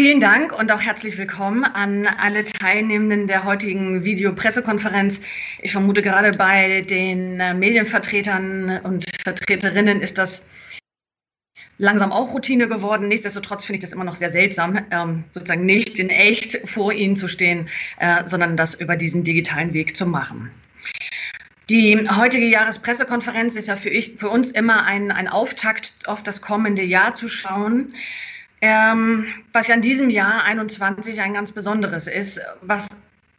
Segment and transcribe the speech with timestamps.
[0.00, 5.20] Vielen Dank und auch herzlich willkommen an alle Teilnehmenden der heutigen Videopressekonferenz.
[5.60, 10.48] Ich vermute, gerade bei den äh, Medienvertretern und Vertreterinnen ist das
[11.76, 13.08] langsam auch Routine geworden.
[13.08, 17.16] Nichtsdestotrotz finde ich das immer noch sehr seltsam, ähm, sozusagen nicht in echt vor Ihnen
[17.16, 20.50] zu stehen, äh, sondern das über diesen digitalen Weg zu machen.
[21.68, 26.40] Die heutige Jahrespressekonferenz ist ja für, ich, für uns immer ein, ein Auftakt auf das
[26.40, 27.90] kommende Jahr zu schauen.
[28.60, 32.88] Ähm, was ja in diesem Jahr 21 ein ganz besonderes ist, was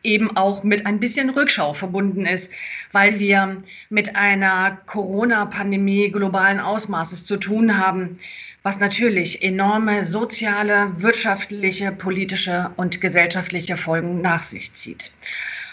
[0.04, 2.52] eben auch mit ein bisschen Rückschau verbunden ist,
[2.92, 8.18] weil wir mit einer Corona-Pandemie globalen Ausmaßes zu tun haben,
[8.64, 15.12] was natürlich enorme soziale, wirtschaftliche, politische und gesellschaftliche Folgen nach sich zieht.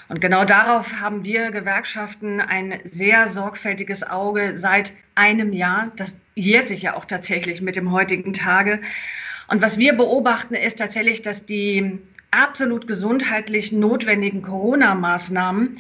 [0.09, 5.93] Und genau darauf haben wir Gewerkschaften ein sehr sorgfältiges Auge seit einem Jahr.
[5.97, 8.81] Das jährt sich ja auch tatsächlich mit dem heutigen Tage.
[9.49, 11.99] Und was wir beobachten, ist tatsächlich, dass die
[12.31, 15.79] absolut gesundheitlich notwendigen Corona-Maßnahmen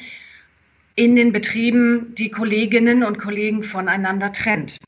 [0.94, 4.78] in den Betrieben die Kolleginnen und Kollegen voneinander trennt.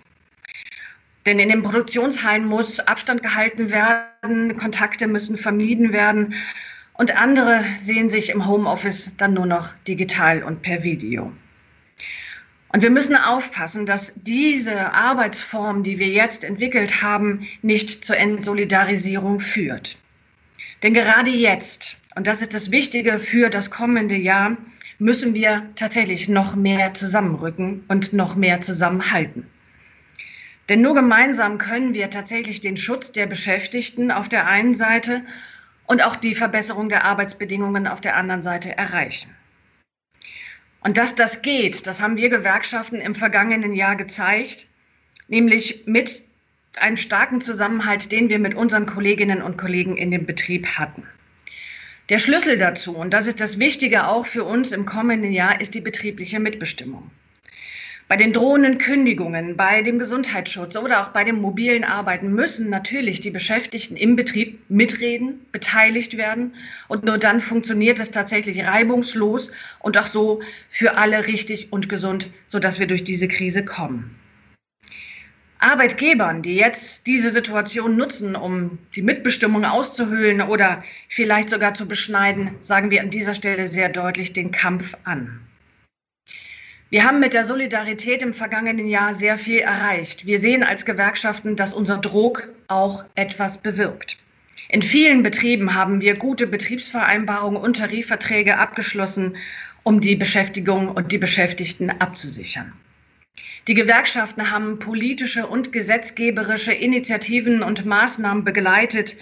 [1.27, 6.35] Denn in den Produktionshallen muss Abstand gehalten werden, Kontakte müssen vermieden werden
[6.95, 11.31] und andere sehen sich im Homeoffice dann nur noch digital und per Video.
[12.73, 19.41] Und wir müssen aufpassen, dass diese Arbeitsform, die wir jetzt entwickelt haben, nicht zur Entsolidarisierung
[19.41, 19.99] führt.
[20.83, 24.57] Denn gerade jetzt, und das ist das Wichtige für das kommende Jahr,
[24.99, 29.47] müssen wir tatsächlich noch mehr zusammenrücken und noch mehr zusammenhalten.
[30.69, 35.23] Denn nur gemeinsam können wir tatsächlich den Schutz der Beschäftigten auf der einen Seite
[35.87, 39.35] und auch die Verbesserung der Arbeitsbedingungen auf der anderen Seite erreichen.
[40.81, 44.67] Und dass das geht, das haben wir Gewerkschaften im vergangenen Jahr gezeigt,
[45.29, 46.25] nämlich mit
[46.77, 51.07] einem starken Zusammenhalt, den wir mit unseren Kolleginnen und Kollegen in dem Betrieb hatten.
[52.09, 55.75] Der Schlüssel dazu, und das ist das Wichtige auch für uns im kommenden Jahr, ist
[55.75, 57.11] die betriebliche Mitbestimmung.
[58.11, 63.21] Bei den drohenden Kündigungen, bei dem Gesundheitsschutz oder auch bei dem mobilen Arbeiten müssen natürlich
[63.21, 66.57] die Beschäftigten im Betrieb mitreden, beteiligt werden.
[66.89, 72.31] Und nur dann funktioniert es tatsächlich reibungslos und auch so für alle richtig und gesund,
[72.49, 74.17] sodass wir durch diese Krise kommen.
[75.61, 82.57] Arbeitgebern, die jetzt diese Situation nutzen, um die Mitbestimmung auszuhöhlen oder vielleicht sogar zu beschneiden,
[82.59, 85.43] sagen wir an dieser Stelle sehr deutlich den Kampf an.
[86.91, 90.27] Wir haben mit der Solidarität im vergangenen Jahr sehr viel erreicht.
[90.27, 94.17] Wir sehen als Gewerkschaften, dass unser Druck auch etwas bewirkt.
[94.69, 99.37] In vielen Betrieben haben wir gute Betriebsvereinbarungen und Tarifverträge abgeschlossen,
[99.85, 102.73] um die Beschäftigung und die Beschäftigten abzusichern.
[103.69, 109.17] Die Gewerkschaften haben politische und gesetzgeberische Initiativen und Maßnahmen begleitet,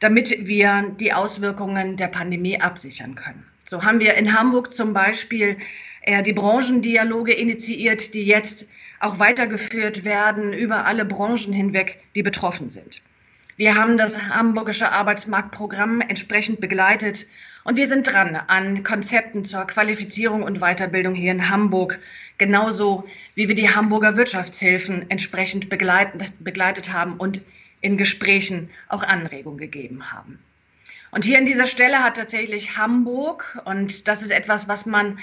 [0.00, 3.44] damit wir die Auswirkungen der Pandemie absichern können.
[3.66, 5.58] So haben wir in Hamburg zum Beispiel
[6.08, 12.70] äh, die Branchendialoge initiiert, die jetzt auch weitergeführt werden über alle Branchen hinweg, die betroffen
[12.70, 13.02] sind.
[13.58, 17.26] Wir haben das hamburgische Arbeitsmarktprogramm entsprechend begleitet
[17.64, 21.98] und wir sind dran an Konzepten zur Qualifizierung und Weiterbildung hier in Hamburg,
[22.38, 23.04] genauso
[23.34, 27.42] wie wir die Hamburger Wirtschaftshilfen entsprechend begleitet, begleitet haben und
[27.82, 30.38] in Gesprächen auch Anregungen gegeben haben.
[31.10, 35.18] Und hier an dieser Stelle hat tatsächlich Hamburg, und das ist etwas, was man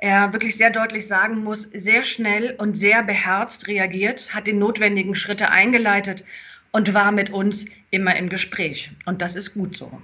[0.00, 5.14] äh, wirklich sehr deutlich sagen muss, sehr schnell und sehr beherzt reagiert, hat die notwendigen
[5.14, 6.24] Schritte eingeleitet
[6.72, 8.92] und war mit uns immer im Gespräch.
[9.06, 10.00] Und das ist gut so.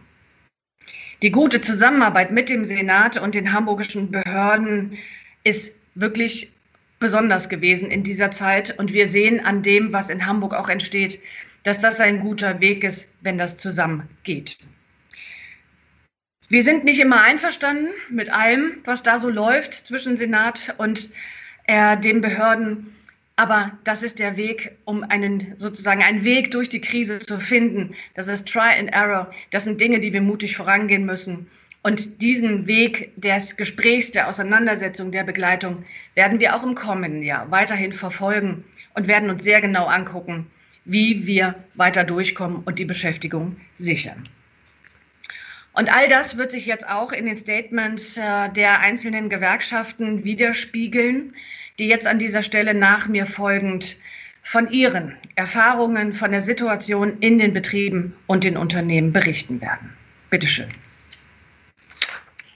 [1.23, 4.99] Die gute Zusammenarbeit mit dem Senat und den hamburgischen Behörden
[5.45, 6.53] ist wirklich
[6.99, 8.79] besonders gewesen in dieser Zeit.
[8.79, 11.21] Und wir sehen an dem, was in Hamburg auch entsteht,
[11.63, 14.59] dass das ein guter Weg ist, wenn das zusammengeht.
[16.49, 21.11] Wir sind nicht immer einverstanden mit allem, was da so läuft zwischen Senat und
[21.67, 22.95] äh, den Behörden.
[23.35, 27.97] Aber das ist der Weg, um einen sozusagen einen Weg durch die Krise zu finden.
[28.15, 29.33] Das ist Try and Error.
[29.51, 31.49] Das sind Dinge, die wir mutig vorangehen müssen.
[31.83, 35.85] Und diesen Weg des Gesprächs, der Auseinandersetzung, der Begleitung
[36.15, 38.65] werden wir auch im kommenden Jahr weiterhin verfolgen
[38.95, 40.47] und werden uns sehr genau angucken,
[40.85, 44.23] wie wir weiter durchkommen und die Beschäftigung sichern.
[45.77, 51.35] Und all das wird sich jetzt auch in den Statements äh, der einzelnen Gewerkschaften widerspiegeln,
[51.79, 53.99] die jetzt an dieser Stelle nach mir folgend
[54.43, 59.93] von ihren Erfahrungen von der Situation in den Betrieben und den Unternehmen berichten werden.
[60.31, 60.69] Bitte schön.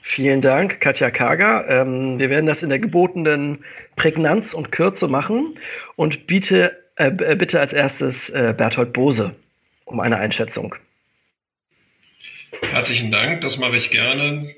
[0.01, 1.69] Vielen Dank, Katja Kager.
[1.69, 3.63] Ähm, wir werden das in der gebotenen
[3.97, 5.59] Prägnanz und Kürze machen
[5.97, 9.35] und biete, äh, bitte als erstes äh, Berthold Bose
[9.85, 10.75] um eine Einschätzung.
[12.51, 14.55] Herzlichen Dank, das mache ich gerne.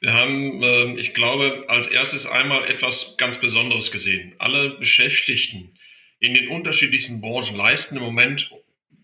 [0.00, 4.34] Wir haben, ähm, ich glaube, als erstes einmal etwas ganz Besonderes gesehen.
[4.38, 5.72] Alle Beschäftigten
[6.20, 8.50] in den unterschiedlichsten Branchen leisten im Moment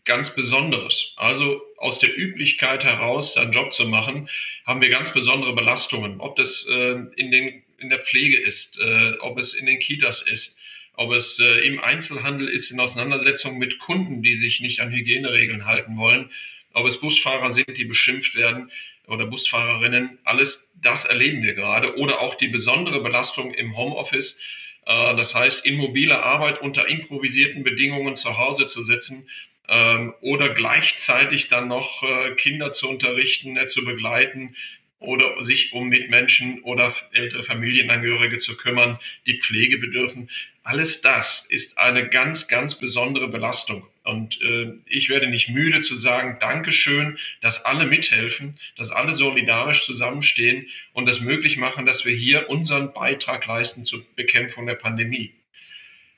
[0.05, 1.15] ganz Besonderes.
[1.17, 4.29] Also aus der Üblichkeit heraus, seinen Job zu machen,
[4.65, 6.21] haben wir ganz besondere Belastungen.
[6.21, 10.23] Ob das äh, in, den, in der Pflege ist, äh, ob es in den Kitas
[10.23, 10.57] ist,
[10.95, 15.65] ob es äh, im Einzelhandel ist, in Auseinandersetzung mit Kunden, die sich nicht an Hygieneregeln
[15.65, 16.31] halten wollen,
[16.75, 18.71] ob es Busfahrer sind, die beschimpft werden
[19.07, 20.19] oder Busfahrerinnen.
[20.25, 21.97] Alles das erleben wir gerade.
[21.99, 24.41] Oder auch die besondere Belastung im Homeoffice.
[24.87, 29.29] Äh, das heißt, in mobile Arbeit unter improvisierten Bedingungen zu Hause zu sitzen
[29.69, 34.57] ähm, oder gleichzeitig dann noch äh, Kinder zu unterrichten, zu begleiten
[35.03, 40.31] oder sich um Mitmenschen oder ältere Familienangehörige zu kümmern, die Pflege bedürfen.
[40.63, 43.87] Alles das ist eine ganz, ganz besondere Belastung.
[44.05, 49.85] Und äh, ich werde nicht müde zu sagen, Dankeschön, dass alle mithelfen, dass alle solidarisch
[49.85, 55.35] zusammenstehen und das möglich machen, dass wir hier unseren Beitrag leisten zur Bekämpfung der Pandemie.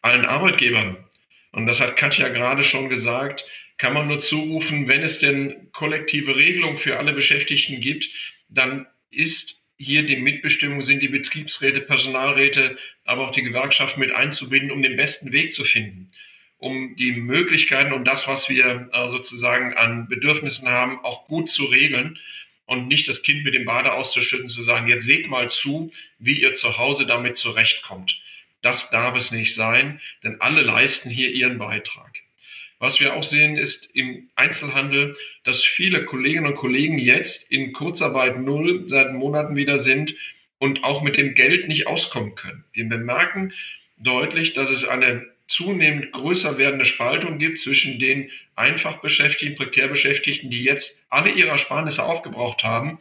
[0.03, 0.97] Allen Arbeitgebern,
[1.53, 3.45] und das hat Katja gerade schon gesagt,
[3.77, 8.09] kann man nur zurufen, wenn es denn kollektive Regelungen für alle Beschäftigten gibt,
[8.55, 14.71] dann ist hier die Mitbestimmung, sind die Betriebsräte, Personalräte, aber auch die Gewerkschaft mit einzubinden,
[14.71, 16.11] um den besten Weg zu finden,
[16.59, 21.65] um die Möglichkeiten und das, was wir äh, sozusagen an Bedürfnissen haben, auch gut zu
[21.65, 22.19] regeln
[22.67, 26.41] und nicht das Kind mit dem Bade auszuschütten, zu sagen, jetzt seht mal zu, wie
[26.41, 28.23] ihr zu Hause damit zurechtkommt.
[28.63, 32.14] Das darf es nicht sein, denn alle leisten hier ihren Beitrag.
[32.79, 38.41] Was wir auch sehen, ist im Einzelhandel, dass viele Kolleginnen und Kollegen jetzt in Kurzarbeit
[38.41, 40.15] null seit Monaten wieder sind
[40.59, 42.65] und auch mit dem Geld nicht auskommen können.
[42.73, 43.53] Wir bemerken
[43.99, 50.51] deutlich, dass es eine zunehmend größer werdende Spaltung gibt zwischen den einfach Beschäftigten, prekär Beschäftigten,
[50.51, 52.99] die jetzt alle ihre Ersparnisse aufgebraucht haben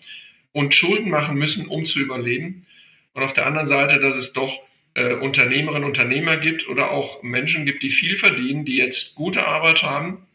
[0.51, 2.65] und Schulden machen müssen, um zu überleben.
[3.13, 4.59] Und auf der anderen Seite, dass es doch
[4.95, 9.45] äh, Unternehmerinnen und Unternehmer gibt oder auch Menschen gibt, die viel verdienen, die jetzt gute
[9.45, 10.27] Arbeit haben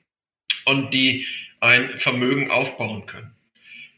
[0.64, 1.26] und die
[1.60, 3.34] ein Vermögen aufbauen können.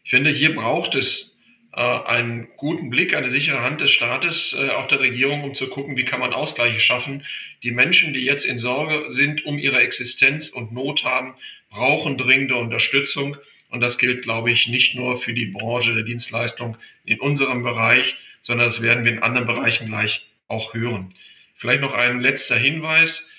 [0.05, 1.37] Ich finde, hier braucht es
[1.73, 5.69] äh, einen guten Blick, eine sichere Hand des Staates, äh, auch der Regierung, um zu
[5.69, 7.25] gucken, wie kann man Ausgleiche schaffen.
[7.62, 11.35] Die Menschen, die jetzt in Sorge sind um ihre Existenz und Not haben,
[11.71, 13.37] brauchen dringende Unterstützung.
[13.69, 18.17] Und das gilt, glaube ich, nicht nur für die Branche der Dienstleistung in unserem Bereich,
[18.41, 21.14] sondern das werden wir in anderen Bereichen gleich auch hören.
[21.55, 23.31] Vielleicht noch ein letzter Hinweis.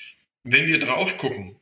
[0.44, 1.56] Wenn wir drauf gucken,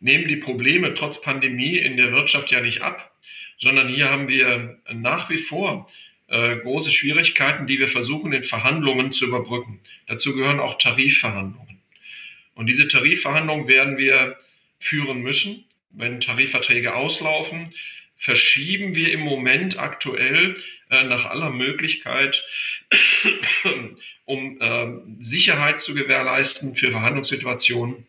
[0.00, 3.14] nehmen die Probleme trotz Pandemie in der Wirtschaft ja nicht ab,
[3.58, 5.90] sondern hier haben wir nach wie vor
[6.28, 9.80] äh, große Schwierigkeiten, die wir versuchen in Verhandlungen zu überbrücken.
[10.06, 11.80] Dazu gehören auch Tarifverhandlungen.
[12.54, 14.36] Und diese Tarifverhandlungen werden wir
[14.78, 17.72] führen müssen, wenn Tarifverträge auslaufen,
[18.16, 20.56] verschieben wir im Moment aktuell
[20.90, 22.44] äh, nach aller Möglichkeit,
[24.26, 24.86] um äh,
[25.20, 28.06] Sicherheit zu gewährleisten für Verhandlungssituationen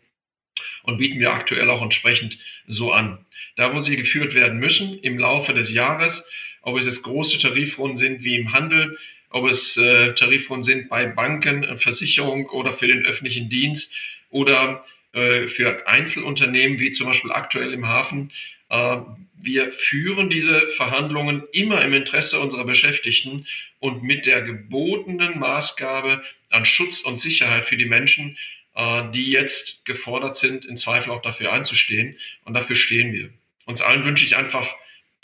[0.83, 3.25] und bieten wir aktuell auch entsprechend so an.
[3.55, 6.25] Da, wo sie geführt werden müssen im Laufe des Jahres,
[6.61, 8.97] ob es jetzt große Tarifrunden sind wie im Handel,
[9.29, 13.93] ob es äh, Tarifrunden sind bei Banken, äh, Versicherung oder für den öffentlichen Dienst
[14.29, 18.31] oder äh, für Einzelunternehmen wie zum Beispiel aktuell im Hafen,
[18.69, 23.45] wir führen diese Verhandlungen immer im Interesse unserer Beschäftigten
[23.79, 28.37] und mit der gebotenen Maßgabe an Schutz und Sicherheit für die Menschen,
[28.75, 32.17] äh, die jetzt gefordert sind, im Zweifel auch dafür einzustehen.
[32.45, 33.29] Und dafür stehen wir.
[33.65, 34.73] Uns allen wünsche ich einfach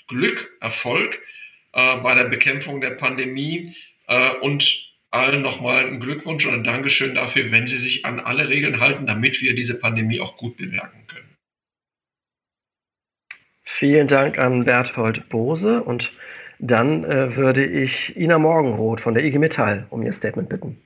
[0.08, 1.22] Glück, Erfolg
[1.74, 3.76] äh, bei der Bekämpfung der Pandemie
[4.42, 8.82] und allen nochmal einen Glückwunsch und ein Dankeschön dafür, wenn Sie sich an alle Regeln
[8.82, 11.33] halten, damit wir diese Pandemie auch gut bewerten können.
[13.80, 16.12] Vielen Dank an Berthold Bose und
[16.60, 20.80] dann äh, würde ich Ina Morgenroth von der IG Metall um ihr Statement bitten.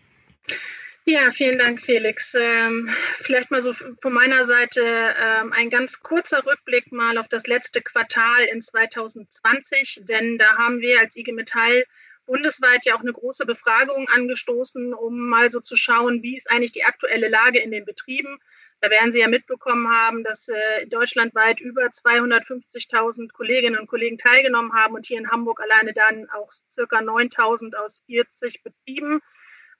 [1.03, 2.34] Ja, vielen Dank, Felix.
[2.34, 2.89] Ähm,
[3.22, 7.82] vielleicht mal so von meiner Seite ähm, ein ganz kurzer Rückblick mal auf das letzte
[7.82, 11.84] Quartal in 2020, denn da haben wir als IG Metall
[12.25, 16.74] bundesweit ja auch eine große Befragung angestoßen, um mal so zu schauen, wie ist eigentlich
[16.74, 18.39] die aktuelle Lage in den Betrieben
[18.79, 24.74] da werden Sie ja mitbekommen haben, dass äh, deutschlandweit über 250.000 Kolleginnen und Kollegen teilgenommen
[24.74, 29.22] haben und hier in Hamburg alleine dann auch circa 9.000 aus 40 Betrieben,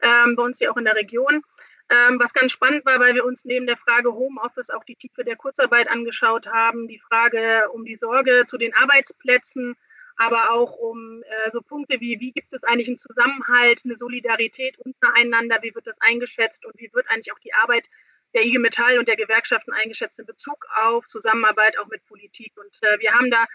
[0.02, 1.44] ähm, bei uns hier auch in der Region.
[1.90, 5.24] Ähm, was ganz spannend war, weil wir uns neben der Frage Homeoffice auch die Tiefe
[5.24, 9.76] der Kurzarbeit angeschaut haben, die Frage um die Sorge zu den Arbeitsplätzen,
[10.18, 14.78] aber auch um äh, so Punkte wie, wie gibt es eigentlich einen Zusammenhalt, eine Solidarität
[14.80, 17.88] untereinander, wie wird das eingeschätzt und wie wird eigentlich auch die Arbeit
[18.34, 22.54] der IG Metall und der Gewerkschaften eingeschätzt in Bezug auf Zusammenarbeit auch mit Politik.
[22.56, 23.46] Und äh, wir haben da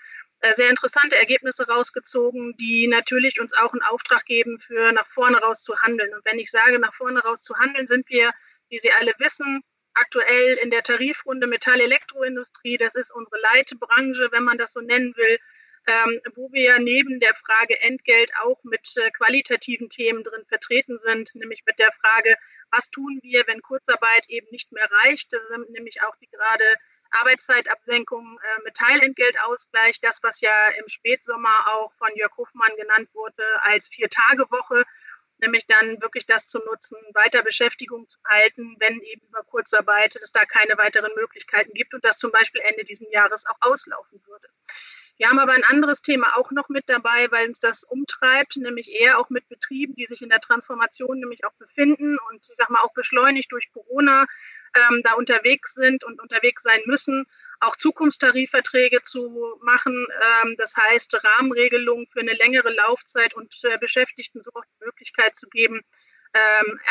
[0.40, 5.38] äh, sehr interessante Ergebnisse rausgezogen, die natürlich uns auch einen Auftrag geben, für nach vorne
[5.38, 6.12] raus zu handeln.
[6.14, 8.30] Und wenn ich sage, nach vorne raus zu handeln, sind wir,
[8.68, 9.62] wie Sie alle wissen,
[9.94, 12.76] aktuell in der Tarifrunde Metall-Elektroindustrie.
[12.76, 15.38] Das ist unsere Leitbranche, wenn man das so nennen will,
[15.86, 21.34] ähm, wo wir neben der Frage Entgelt auch mit äh, qualitativen Themen drin vertreten sind,
[21.34, 22.34] nämlich mit der Frage,
[22.72, 26.64] was tun wir, wenn Kurzarbeit eben nicht mehr reicht, das sind nämlich auch die gerade
[27.12, 33.44] Arbeitszeitabsenkung, äh, mit Teilentgeltausgleich, das, was ja im Spätsommer auch von Jörg Hofmann genannt wurde
[33.62, 34.84] als Vier-Tage-Woche,
[35.38, 40.32] nämlich dann wirklich das zu nutzen, weiter Beschäftigung zu halten, wenn eben über Kurzarbeit es
[40.32, 44.48] da keine weiteren Möglichkeiten gibt und das zum Beispiel Ende dieses Jahres auch auslaufen würde.
[45.18, 48.90] Wir haben aber ein anderes Thema auch noch mit dabei, weil uns das umtreibt, nämlich
[48.90, 52.70] eher auch mit Betrieben, die sich in der Transformation nämlich auch befinden und ich sag
[52.70, 54.26] mal auch beschleunigt durch Corona
[54.74, 57.26] ähm, da unterwegs sind und unterwegs sein müssen,
[57.60, 60.06] auch Zukunftstarifverträge zu machen.
[60.42, 65.36] Ähm, das heißt, Rahmenregelungen für eine längere Laufzeit und äh, Beschäftigten so auch die Möglichkeit
[65.36, 65.82] zu geben,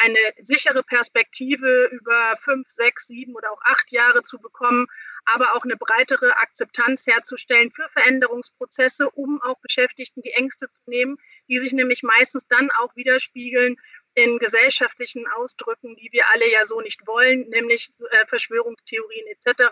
[0.04, 4.88] eine sichere Perspektive über fünf, sechs, sieben oder auch acht Jahre zu bekommen,
[5.26, 11.18] aber auch eine breitere Akzeptanz herzustellen für Veränderungsprozesse, um auch Beschäftigten die Ängste zu nehmen,
[11.48, 13.78] die sich nämlich meistens dann auch widerspiegeln
[14.14, 19.72] in gesellschaftlichen Ausdrücken, die wir alle ja so nicht wollen, nämlich äh, Verschwörungstheorien etc.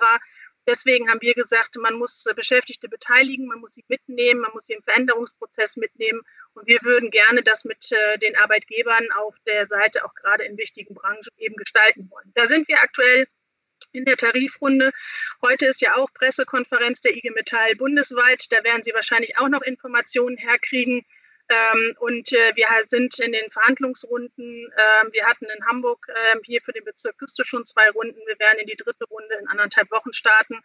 [0.68, 4.74] Deswegen haben wir gesagt, man muss Beschäftigte beteiligen, man muss sie mitnehmen, man muss sie
[4.74, 6.22] im Veränderungsprozess mitnehmen.
[6.54, 10.58] Und wir würden gerne das mit äh, den Arbeitgebern auf der Seite auch gerade in
[10.58, 12.32] wichtigen Branchen eben gestalten wollen.
[12.36, 13.28] Da sind wir aktuell
[13.92, 14.92] in der Tarifrunde.
[15.42, 18.52] Heute ist ja auch Pressekonferenz der IG Metall bundesweit.
[18.52, 21.06] Da werden Sie wahrscheinlich auch noch Informationen herkriegen.
[21.50, 24.72] Ähm, und äh, wir sind in den Verhandlungsrunden.
[24.72, 28.20] Äh, wir hatten in Hamburg äh, hier für den Bezirk Küste schon zwei Runden.
[28.28, 30.62] Wir werden in die dritte Runde in anderthalb Wochen starten.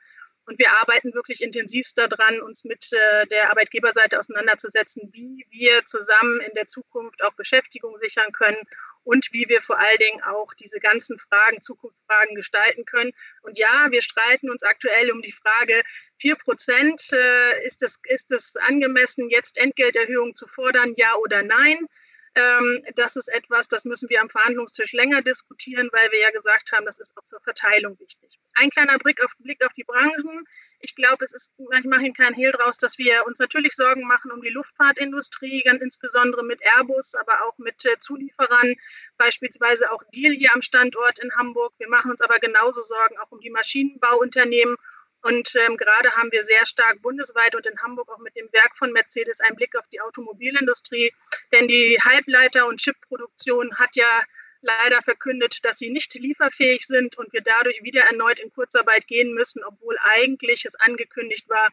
[0.46, 6.40] Und wir arbeiten wirklich intensivst daran, uns mit äh, der Arbeitgeberseite auseinanderzusetzen, wie wir zusammen
[6.40, 8.58] in der Zukunft auch Beschäftigung sichern können
[9.04, 13.12] und wie wir vor allen Dingen auch diese ganzen Fragen, Zukunftsfragen gestalten können.
[13.42, 15.82] Und ja, wir streiten uns aktuell um die Frage,
[16.18, 21.86] vier Prozent, äh, ist, es, ist es angemessen, jetzt Entgelterhöhungen zu fordern, ja oder nein?
[22.36, 26.72] Ähm, das ist etwas, das müssen wir am Verhandlungstisch länger diskutieren, weil wir ja gesagt
[26.72, 28.40] haben, das ist auch zur Verteilung wichtig.
[28.54, 30.44] Ein kleiner Blick auf, Blick auf die Branchen.
[30.80, 34.04] Ich glaube, es ist, ich mache Ihnen keinen Hehl draus, dass wir uns natürlich Sorgen
[34.06, 38.74] machen um die Luftfahrtindustrie, ganz insbesondere mit Airbus, aber auch mit äh, Zulieferern,
[39.16, 41.72] beispielsweise auch Deal hier am Standort in Hamburg.
[41.78, 44.76] Wir machen uns aber genauso Sorgen auch um die Maschinenbauunternehmen
[45.24, 48.76] und ähm, gerade haben wir sehr stark bundesweit und in Hamburg auch mit dem Werk
[48.76, 51.14] von Mercedes einen Blick auf die Automobilindustrie.
[51.50, 54.22] Denn die Halbleiter- und Chipproduktion hat ja
[54.60, 59.32] leider verkündet, dass sie nicht lieferfähig sind und wir dadurch wieder erneut in Kurzarbeit gehen
[59.32, 61.68] müssen, obwohl eigentlich es angekündigt war,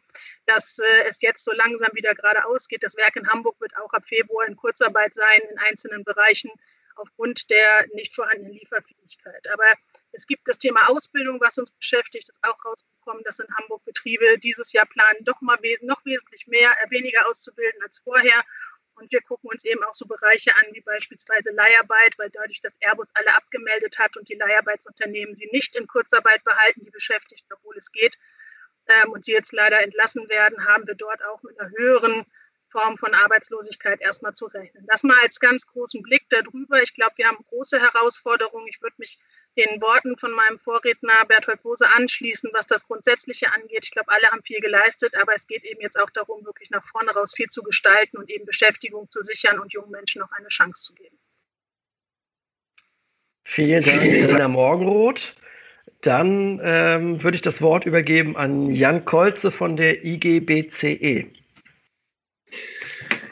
[0.46, 2.84] dass äh, es jetzt so langsam wieder geradeaus geht.
[2.84, 6.52] Das Werk in Hamburg wird auch ab Februar in Kurzarbeit sein in einzelnen Bereichen
[6.96, 9.50] aufgrund der nicht vorhandenen Lieferfähigkeit.
[9.52, 9.74] Aber
[10.14, 14.38] es gibt das Thema Ausbildung, was uns beschäftigt, ist auch rausgekommen, dass in Hamburg Betriebe
[14.40, 18.44] dieses Jahr planen, doch mal wes noch wesentlich mehr, äh, weniger auszubilden als vorher.
[18.96, 22.78] Und wir gucken uns eben auch so Bereiche an, wie beispielsweise Leiharbeit, weil dadurch, dass
[22.82, 27.78] Airbus alle abgemeldet hat und die Leiharbeitsunternehmen sie nicht in Kurzarbeit behalten, die Beschäftigten, obwohl
[27.78, 28.20] es geht,
[28.88, 32.26] ähm, und sie jetzt leider entlassen werden, haben wir dort auch mit einer höheren
[32.70, 34.86] Form von Arbeitslosigkeit erstmal zu rechnen.
[34.88, 36.82] Das mal als ganz großen Blick darüber.
[36.82, 38.68] Ich glaube, wir haben große Herausforderungen.
[38.68, 39.20] Ich würde mich
[39.58, 43.84] den Worten von meinem Vorredner Berthold Bose anschließen, was das Grundsätzliche angeht.
[43.84, 46.84] Ich glaube, alle haben viel geleistet, aber es geht eben jetzt auch darum, wirklich nach
[46.86, 50.48] vorne raus viel zu gestalten und eben Beschäftigung zu sichern und jungen Menschen noch eine
[50.48, 51.18] Chance zu geben.
[53.44, 55.36] Vielen Dank, Nina Morgenroth.
[56.02, 61.28] Dann ähm, würde ich das Wort übergeben an Jan Kolze von der IGBCE.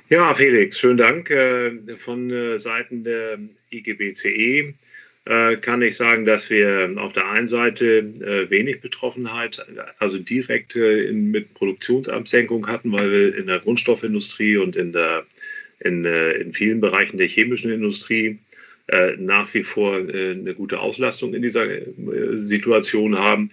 [0.10, 3.40] Ja, Felix, schönen Dank äh, von äh, Seiten der
[3.72, 4.74] IGBCE
[5.62, 9.64] kann ich sagen, dass wir auf der einen Seite äh, wenig Betroffenheit,
[10.00, 15.28] also direkt äh, mit Produktionsabsenkung hatten, weil wir in der Grundstoffindustrie und in, der,
[15.80, 18.40] in, in vielen Bereichen der chemischen Industrie
[19.20, 21.68] nach wie vor eine gute Auslastung in dieser
[22.38, 23.52] Situation haben.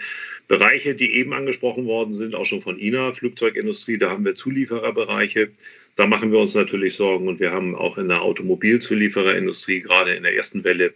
[0.49, 5.50] Bereiche, die eben angesprochen worden sind, auch schon von INA, Flugzeugindustrie, da haben wir Zuliefererbereiche.
[5.97, 10.23] Da machen wir uns natürlich Sorgen und wir haben auch in der Automobilzuliefererindustrie gerade in
[10.23, 10.93] der ersten Welle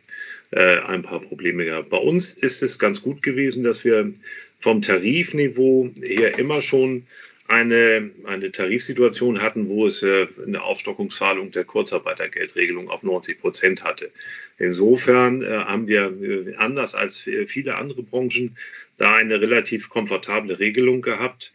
[0.50, 1.88] äh, ein paar Probleme gehabt.
[1.88, 4.12] Bei uns ist es ganz gut gewesen, dass wir
[4.58, 7.06] vom Tarifniveau her immer schon
[7.48, 14.10] eine, eine Tarifsituation hatten, wo es äh, eine Aufstockungszahlung der Kurzarbeitergeldregelung auf 90 Prozent hatte.
[14.58, 18.56] Insofern äh, haben wir äh, anders als viele andere Branchen
[18.98, 21.52] da eine relativ komfortable Regelung gehabt.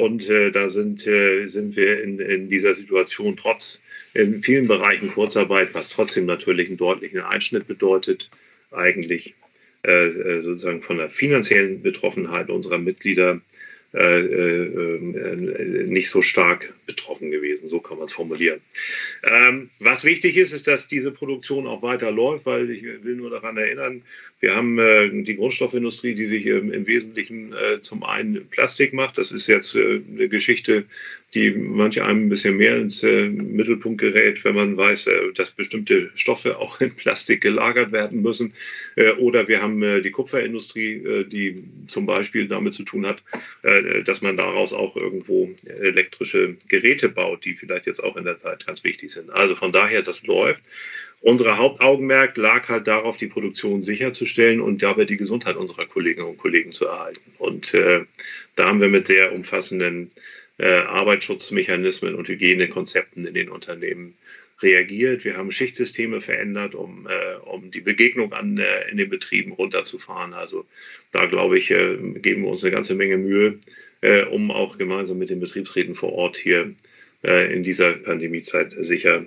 [0.00, 3.82] Und äh, da sind, äh, sind wir in, in dieser Situation trotz
[4.14, 8.30] in vielen Bereichen Kurzarbeit, was trotzdem natürlich einen deutlichen Einschnitt bedeutet,
[8.70, 9.34] eigentlich
[9.84, 13.42] äh, äh sozusagen von der finanziellen Betroffenheit unserer Mitglieder
[13.96, 17.70] äh, äh, äh, nicht so stark betroffen gewesen.
[17.70, 18.60] So kann man es formulieren.
[19.22, 23.30] Ähm, was wichtig ist, ist, dass diese Produktion auch weiter läuft, weil ich will nur
[23.30, 24.02] daran erinnern,
[24.40, 29.16] wir haben äh, die Grundstoffindustrie, die sich ähm, im Wesentlichen äh, zum einen Plastik macht.
[29.16, 30.84] Das ist jetzt äh, eine Geschichte,
[31.34, 35.52] die manche einem ein bisschen mehr ins äh, Mittelpunkt gerät, wenn man weiß, äh, dass
[35.52, 38.52] bestimmte Stoffe auch in Plastik gelagert werden müssen.
[38.96, 43.22] Äh, oder wir haben die Kupferindustrie, die zum Beispiel damit zu tun hat,
[44.04, 48.66] dass man daraus auch irgendwo elektrische Geräte baut, die vielleicht jetzt auch in der Zeit
[48.66, 49.30] ganz wichtig sind.
[49.30, 50.62] Also von daher, das läuft.
[51.20, 56.38] Unser Hauptaugenmerk lag halt darauf, die Produktion sicherzustellen und dabei die Gesundheit unserer Kolleginnen und
[56.38, 57.32] Kollegen zu erhalten.
[57.38, 58.04] Und äh,
[58.54, 60.08] da haben wir mit sehr umfassenden
[60.58, 64.14] äh, Arbeitsschutzmechanismen und Hygienekonzepten in den Unternehmen
[64.62, 65.24] reagiert.
[65.24, 70.32] Wir haben Schichtsysteme verändert, um, äh, um die Begegnung an, äh, in den Betrieben runterzufahren.
[70.32, 70.66] Also
[71.12, 73.58] da, glaube ich, äh, geben wir uns eine ganze Menge Mühe,
[74.00, 76.74] äh, um auch gemeinsam mit den Betriebsräten vor Ort hier
[77.22, 79.26] äh, in dieser Pandemiezeit sicher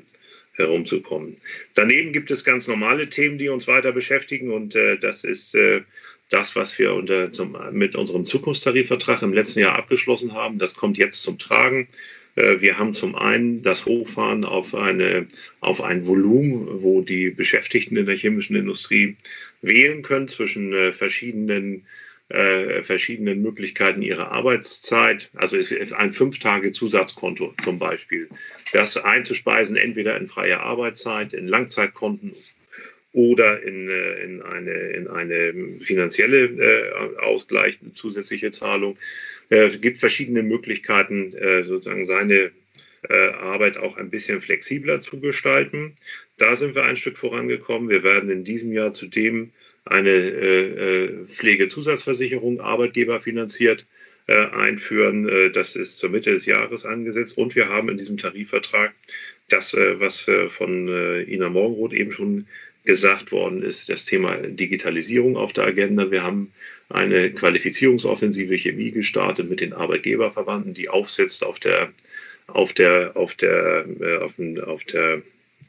[0.59, 1.35] herumzukommen.
[1.73, 5.81] Daneben gibt es ganz normale Themen, die uns weiter beschäftigen und äh, das ist äh,
[6.29, 10.59] das, was wir unter, zum, mit unserem Zukunftstarifvertrag im letzten Jahr abgeschlossen haben.
[10.59, 11.87] Das kommt jetzt zum Tragen.
[12.35, 15.27] Äh, wir haben zum einen das Hochfahren auf, eine,
[15.59, 19.17] auf ein Volumen, wo die Beschäftigten in der chemischen Industrie
[19.61, 21.85] wählen können zwischen äh, verschiedenen
[22.29, 25.57] äh, verschiedenen Möglichkeiten ihrer Arbeitszeit, also
[25.95, 28.29] ein fünf Tage Zusatzkonto zum Beispiel,
[28.71, 32.33] das einzuspeisen entweder in freie Arbeitszeit, in Langzeitkonten
[33.11, 38.97] oder in, äh, in, eine, in eine finanzielle äh, Ausgleich, eine zusätzliche Zahlung.
[39.49, 42.51] Äh, es gibt verschiedene Möglichkeiten, äh, sozusagen seine
[43.09, 45.95] äh, Arbeit auch ein bisschen flexibler zu gestalten.
[46.37, 47.89] Da sind wir ein Stück vorangekommen.
[47.89, 49.51] Wir werden in diesem Jahr zudem
[49.89, 53.85] eine äh, äh, Pflegezusatzversicherung arbeitgeberfinanziert
[54.27, 55.27] äh, einführen.
[55.27, 57.37] Äh, das ist zur Mitte des Jahres angesetzt.
[57.37, 58.93] Und wir haben in diesem Tarifvertrag
[59.49, 60.87] das, äh, was äh, von
[61.27, 62.47] Ina Morgenroth eben schon
[62.85, 66.11] gesagt worden ist, das Thema Digitalisierung auf der Agenda.
[66.11, 66.53] Wir haben
[66.89, 71.89] eine Qualifizierungsoffensive Chemie gestartet mit den Arbeitgeberverbanden, die aufsetzt auf der
[72.47, 73.85] auf der auf der
[74.21, 74.33] auf,
[74.65, 75.21] auf der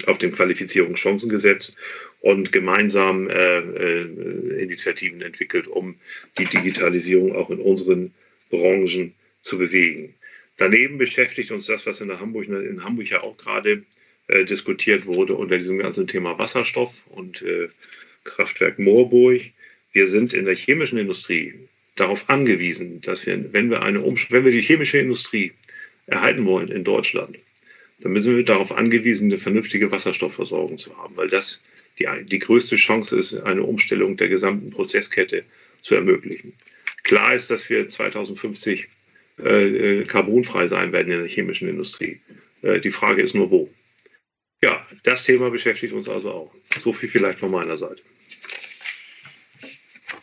[0.07, 1.77] auf dem Qualifizierungschancengesetz
[2.21, 5.97] und gemeinsam äh, äh, Initiativen entwickelt, um
[6.39, 8.13] die Digitalisierung auch in unseren
[8.51, 10.15] Branchen zu bewegen.
[10.57, 13.85] Daneben beschäftigt uns das, was in, Hamburg, in Hamburg ja auch gerade
[14.29, 17.69] äh, diskutiert wurde unter diesem ganzen Thema Wasserstoff und äh,
[18.25, 19.41] Kraftwerk Moorburg.
[19.93, 21.55] Wir sind in der chemischen Industrie
[21.97, 25.53] darauf angewiesen, dass wir, wenn wir, eine wenn wir die chemische Industrie
[26.07, 27.39] erhalten wollen in Deutschland,
[28.03, 31.63] dann sind wir darauf angewiesen, eine vernünftige Wasserstoffversorgung zu haben, weil das
[31.99, 35.45] die, die größte Chance ist, eine Umstellung der gesamten Prozesskette
[35.83, 36.55] zu ermöglichen.
[37.03, 38.89] Klar ist, dass wir 2050
[39.39, 42.21] äh, carbonfrei sein werden in der chemischen Industrie.
[42.63, 43.71] Äh, die Frage ist nur, wo.
[44.63, 46.55] Ja, das Thema beschäftigt uns also auch.
[46.83, 48.03] So viel vielleicht von meiner Seite.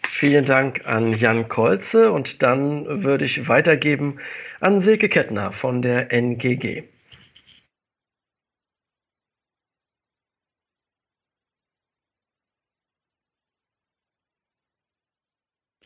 [0.09, 4.19] Vielen Dank an Jan Kolze und dann würde ich weitergeben
[4.59, 6.83] an Silke Kettner von der NGG.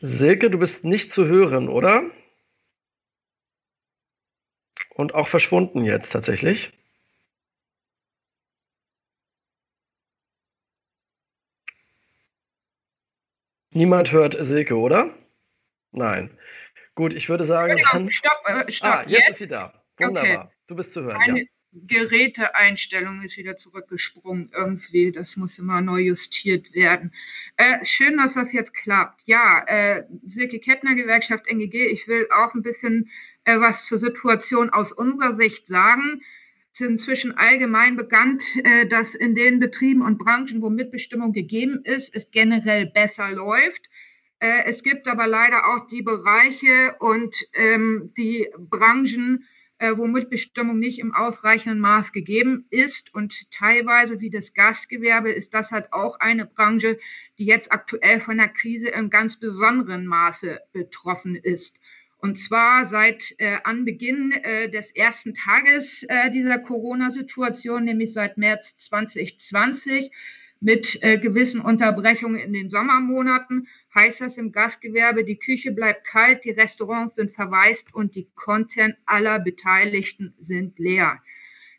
[0.04, 2.10] Silke, du bist nicht zu hören, oder?
[4.96, 6.72] Und auch verschwunden jetzt tatsächlich.
[13.70, 15.14] Niemand hört Silke, oder?
[15.92, 16.36] Nein.
[16.96, 17.78] Gut, ich würde sagen.
[18.10, 18.90] Stopp, äh, stopp.
[18.90, 19.84] Ah, jetzt, jetzt, ist sie da.
[19.98, 20.46] Wunderbar.
[20.46, 20.54] Okay.
[20.66, 21.18] Du bist zu hören.
[21.18, 21.46] Meine, ja.
[21.72, 25.10] Geräteeinstellung ist wieder zurückgesprungen irgendwie.
[25.10, 27.12] Das muss immer neu justiert werden.
[27.56, 29.22] Äh, schön, dass das jetzt klappt.
[29.26, 33.10] Ja, äh, Silke Kettner, Gewerkschaft NGG, ich will auch ein bisschen
[33.44, 36.22] äh, was zur Situation aus unserer Sicht sagen.
[36.74, 41.80] Es ist inzwischen allgemein bekannt, äh, dass in den Betrieben und Branchen, wo Mitbestimmung gegeben
[41.84, 43.88] ist, es generell besser läuft.
[44.40, 49.46] Äh, es gibt aber leider auch die Bereiche und ähm, die Branchen,
[49.82, 53.12] äh, wo Mitbestimmung nicht im ausreichenden Maß gegeben ist.
[53.12, 57.00] Und teilweise, wie das Gastgewerbe, ist das halt auch eine Branche,
[57.36, 61.80] die jetzt aktuell von der Krise im ganz besonderen Maße betroffen ist.
[62.18, 68.76] Und zwar seit äh, Anbeginn äh, des ersten Tages äh, dieser Corona-Situation, nämlich seit März
[68.76, 70.12] 2020,
[70.62, 73.66] mit äh, gewissen Unterbrechungen in den Sommermonaten.
[73.94, 78.96] Heißt das im Gastgewerbe, die Küche bleibt kalt, die Restaurants sind verwaist und die Konten
[79.04, 81.20] aller Beteiligten sind leer.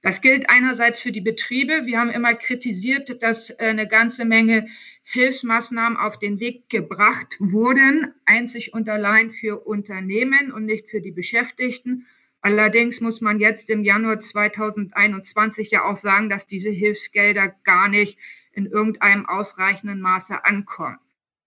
[0.01, 1.85] Das gilt einerseits für die Betriebe.
[1.85, 4.67] Wir haben immer kritisiert, dass äh, eine ganze Menge
[5.03, 11.11] Hilfsmaßnahmen auf den Weg gebracht wurden, einzig und allein für Unternehmen und nicht für die
[11.11, 12.05] Beschäftigten.
[12.41, 18.17] Allerdings muss man jetzt im Januar 2021 ja auch sagen, dass diese Hilfsgelder gar nicht
[18.53, 20.99] in irgendeinem ausreichenden Maße ankommen.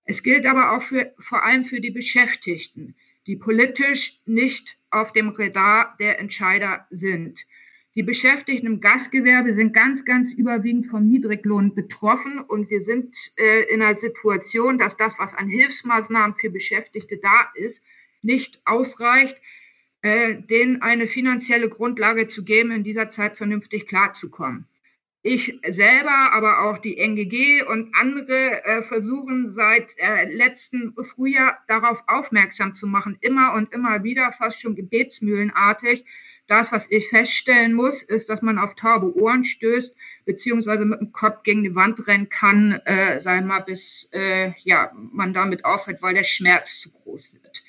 [0.05, 2.95] Es gilt aber auch für, vor allem für die Beschäftigten,
[3.27, 7.45] die politisch nicht auf dem Radar der Entscheider sind.
[7.97, 13.63] Die Beschäftigten im Gastgewerbe sind ganz, ganz überwiegend vom Niedriglohn betroffen und wir sind äh,
[13.73, 17.83] in einer Situation, dass das, was an Hilfsmaßnahmen für Beschäftigte da ist,
[18.21, 19.41] nicht ausreicht,
[20.03, 24.67] äh, denen eine finanzielle Grundlage zu geben, in dieser Zeit vernünftig klarzukommen.
[25.29, 32.05] Ich selber, aber auch die NGG und andere äh, versuchen seit äh, letztem Frühjahr darauf
[32.07, 36.05] aufmerksam zu machen, immer und immer wieder, fast schon gebetsmühlenartig.
[36.47, 41.11] Das, was ich feststellen muss, ist, dass man auf taube Ohren stößt, beziehungsweise mit dem
[41.11, 46.03] Kopf gegen die Wand rennen kann, äh, wir mal, bis äh, ja, man damit aufhört,
[46.03, 47.65] weil der Schmerz zu groß wird.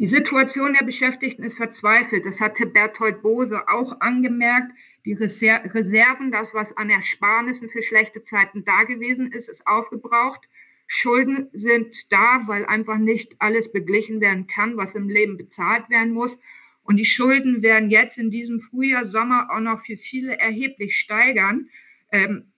[0.00, 2.24] Die Situation der Beschäftigten ist verzweifelt.
[2.24, 4.72] Das hatte Berthold Bose auch angemerkt.
[5.04, 10.40] Die Reserven, das, was an Ersparnissen für schlechte Zeiten da gewesen ist, ist aufgebraucht.
[10.86, 16.12] Schulden sind da, weil einfach nicht alles beglichen werden kann, was im Leben bezahlt werden
[16.12, 16.38] muss.
[16.82, 21.68] Und die Schulden werden jetzt in diesem Frühjahr, Sommer auch noch für viele erheblich steigern,
[22.10, 22.52] ähm,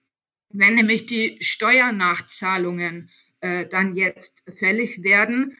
[0.49, 3.09] wenn nämlich die Steuernachzahlungen
[3.41, 5.57] äh, dann jetzt fällig werden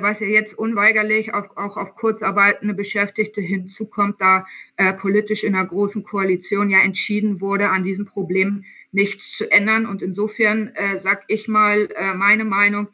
[0.00, 5.66] was ja jetzt unweigerlich auf, auch auf kurzarbeitende Beschäftigte hinzukommt, da äh, politisch in einer
[5.66, 9.86] großen Koalition ja entschieden wurde, an diesem Problem nichts zu ändern.
[9.86, 12.88] Und insofern äh, sage ich mal äh, meine Meinung,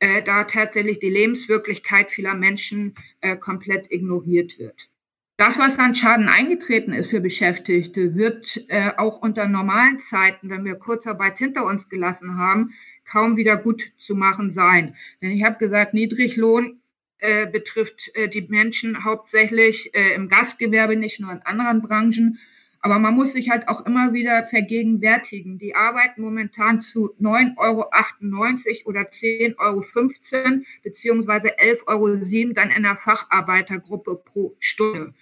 [0.00, 4.90] äh, da tatsächlich die Lebenswirklichkeit vieler Menschen äh, komplett ignoriert wird.
[5.36, 10.64] Das, was an Schaden eingetreten ist für Beschäftigte, wird äh, auch unter normalen Zeiten, wenn
[10.64, 12.74] wir Kurzarbeit hinter uns gelassen haben,
[13.14, 14.96] kaum wieder gut zu machen sein.
[15.22, 16.80] Denn ich habe gesagt, Niedriglohn
[17.18, 22.40] äh, betrifft äh, die Menschen hauptsächlich äh, im Gastgewerbe, nicht nur in anderen Branchen.
[22.80, 25.58] Aber man muss sich halt auch immer wieder vergegenwärtigen.
[25.58, 32.96] Die arbeiten momentan zu 9,98 Euro oder 10,15 Euro beziehungsweise 11,07 Euro dann in der
[32.96, 35.14] Facharbeitergruppe pro Stunde.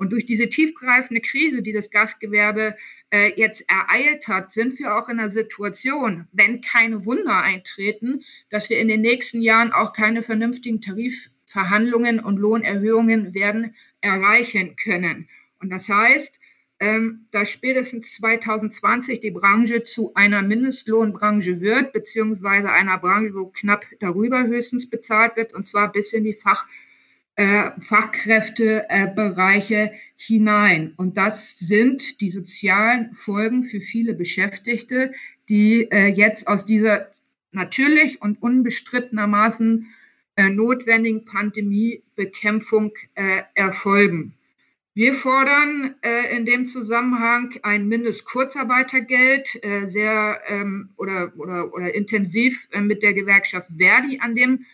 [0.00, 2.74] Und durch diese tiefgreifende Krise, die das Gastgewerbe
[3.10, 8.70] äh, jetzt ereilt hat, sind wir auch in einer Situation, wenn keine Wunder eintreten, dass
[8.70, 15.28] wir in den nächsten Jahren auch keine vernünftigen Tarifverhandlungen und Lohnerhöhungen werden erreichen können.
[15.60, 16.40] Und das heißt,
[16.78, 23.84] ähm, dass spätestens 2020 die Branche zu einer Mindestlohnbranche wird, beziehungsweise einer Branche, wo knapp
[23.98, 26.66] darüber höchstens bezahlt wird, und zwar bis in die Fach-
[27.40, 30.92] äh, Fachkräftebereiche hinein.
[30.98, 35.14] Und das sind die sozialen Folgen für viele Beschäftigte,
[35.48, 37.08] die äh, jetzt aus dieser
[37.50, 39.86] natürlich und unbestrittenermaßen
[40.36, 44.34] äh, notwendigen Pandemiebekämpfung äh, erfolgen.
[44.92, 52.68] Wir fordern äh, in dem Zusammenhang ein Mindestkurzarbeitergeld, äh, sehr ähm, oder, oder, oder intensiv
[52.72, 54.66] äh, mit der Gewerkschaft Verdi an dem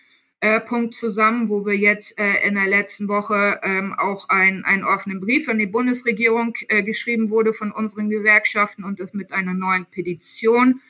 [0.46, 4.84] äh, Punkt zusammen, wo wir jetzt äh, in der letzten Woche ähm, auch ein, einen
[4.84, 9.54] offenen Brief an die Bundesregierung äh, geschrieben wurde von unseren Gewerkschaften und das mit einer
[9.54, 10.82] neuen Petition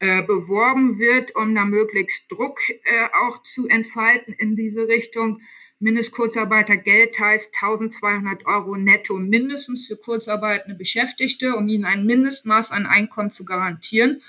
[0.00, 2.74] äh, beworben wird, um da möglichst Druck äh,
[3.22, 5.42] auch zu entfalten in diese Richtung.
[5.78, 13.30] Mindestkurzarbeitergeld heißt 1200 Euro netto mindestens für kurzarbeitende Beschäftigte, um ihnen ein Mindestmaß an Einkommen
[13.30, 14.22] zu garantieren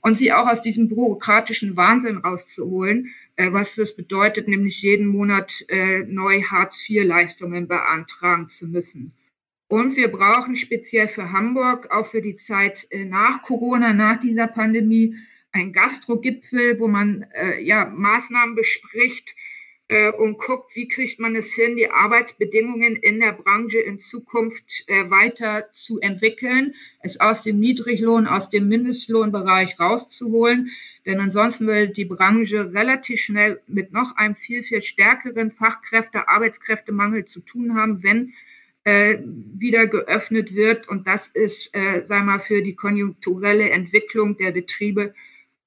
[0.00, 6.00] und sie auch aus diesem bürokratischen Wahnsinn rauszuholen, was das bedeutet, nämlich jeden Monat äh,
[6.00, 9.12] neu Hartz-IV-Leistungen beantragen zu müssen.
[9.68, 14.46] Und wir brauchen speziell für Hamburg, auch für die Zeit äh, nach Corona, nach dieser
[14.46, 15.16] Pandemie,
[15.50, 19.34] einen Gastro-Gipfel, wo man äh, ja, Maßnahmen bespricht,
[19.92, 24.84] äh, und guckt, wie kriegt man es hin, die Arbeitsbedingungen in der Branche in Zukunft
[24.86, 30.70] äh, weiter zu entwickeln, es aus dem Niedriglohn, aus dem Mindestlohnbereich rauszuholen.
[31.04, 37.24] Denn ansonsten wird die Branche relativ schnell mit noch einem viel, viel stärkeren Fachkräfte-, Arbeitskräftemangel
[37.24, 38.32] zu tun haben, wenn
[38.84, 40.88] äh, wieder geöffnet wird.
[40.88, 45.14] Und das ist, äh, wir mal, für die konjunkturelle Entwicklung der Betriebe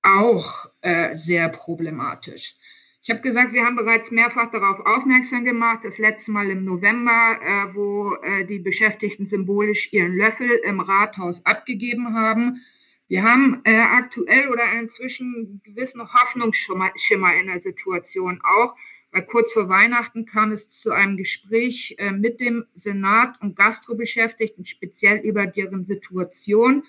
[0.02, 2.56] auch äh, sehr problematisch.
[3.08, 7.39] Ich habe gesagt, wir haben bereits mehrfach darauf aufmerksam gemacht, das letzte Mal im November,
[7.39, 12.63] äh, wo äh, die Beschäftigten symbolisch ihren Löffel im Rathaus abgegeben haben.
[13.08, 18.76] Wir haben äh, aktuell oder inzwischen gewissen Hoffnungsschimmer in der Situation auch,
[19.12, 24.65] weil kurz vor Weihnachten kam es zu einem Gespräch äh, mit dem Senat und Gastrobeschäftigten,
[24.65, 26.84] speziell über deren Situation.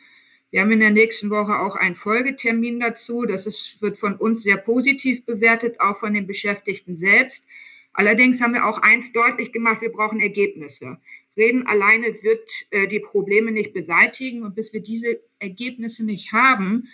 [0.51, 3.27] Wir haben in der nächsten Woche auch einen Folgetermin dazu.
[3.27, 7.47] Das ist, wird von uns sehr positiv bewertet, auch von den Beschäftigten selbst.
[7.93, 10.99] Allerdings haben wir auch eins deutlich gemacht, wir brauchen Ergebnisse.
[11.37, 14.43] Reden alleine wird äh, die Probleme nicht beseitigen.
[14.43, 16.89] Und bis wir diese Ergebnisse nicht haben,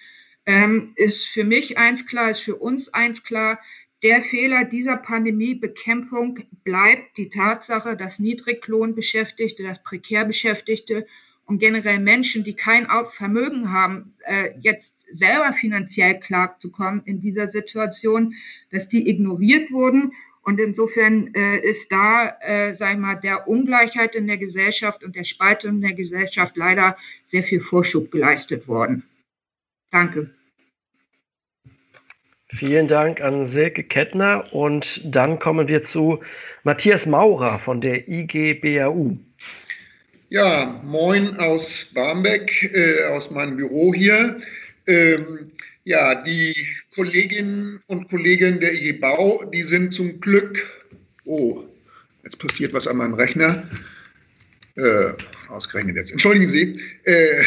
[0.47, 3.61] ähm, ist für mich eins klar, ist für uns eins klar,
[4.03, 11.07] der Fehler dieser Pandemiebekämpfung bleibt die Tatsache, dass Niedriglohnbeschäftigte, dass Prekärbeschäftigte
[11.47, 18.35] und generell Menschen, die kein Vermögen haben, äh, jetzt selber finanziell klarzukommen in dieser Situation,
[18.71, 24.15] dass die ignoriert wurden und insofern äh, ist da, äh, sag ich mal, der Ungleichheit
[24.15, 29.05] in der Gesellschaft und der Spaltung in der Gesellschaft leider sehr viel Vorschub geleistet worden.
[29.91, 30.31] Danke.
[32.49, 36.21] Vielen Dank an Silke Kettner und dann kommen wir zu
[36.65, 39.17] Matthias Maurer von der IGBAU.
[40.29, 44.39] Ja, moin aus Barmbek, äh, aus meinem Büro hier.
[44.87, 45.52] Ähm,
[45.85, 46.55] ja, die
[46.95, 50.63] Kolleginnen und Kollegen der IG Bau, die sind zum Glück,
[51.25, 51.65] oh,
[52.25, 53.69] jetzt passiert was an meinem Rechner,
[54.77, 55.13] äh,
[55.49, 57.43] ausgerechnet jetzt, entschuldigen Sie, äh,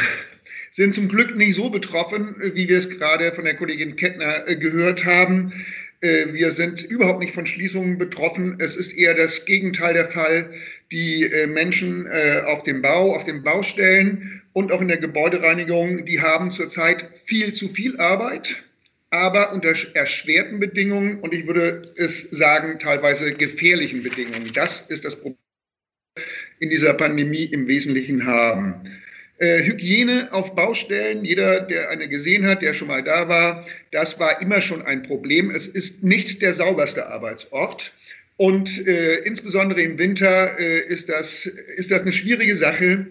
[0.71, 4.57] sind zum Glück nicht so betroffen, wie wir es gerade von der Kollegin Kettner äh,
[4.57, 5.53] gehört haben.
[6.01, 8.57] Äh, wir sind überhaupt nicht von Schließungen betroffen.
[8.59, 10.53] Es ist eher das Gegenteil der Fall.
[10.91, 16.05] Die äh, Menschen äh, auf dem Bau, auf den Baustellen und auch in der Gebäudereinigung,
[16.05, 18.63] die haben zurzeit viel zu viel Arbeit,
[19.09, 24.51] aber unter erschwerten Bedingungen und ich würde es sagen, teilweise gefährlichen Bedingungen.
[24.53, 25.37] Das ist das Problem
[26.59, 28.81] in dieser Pandemie im Wesentlichen haben.
[29.37, 34.17] Äh, Hygiene auf Baustellen, jeder, der eine gesehen hat, der schon mal da war, das
[34.19, 35.49] war immer schon ein Problem.
[35.49, 37.91] Es ist nicht der sauberste Arbeitsort.
[38.37, 43.07] Und äh, insbesondere im Winter äh, ist, das, ist das eine schwierige Sache.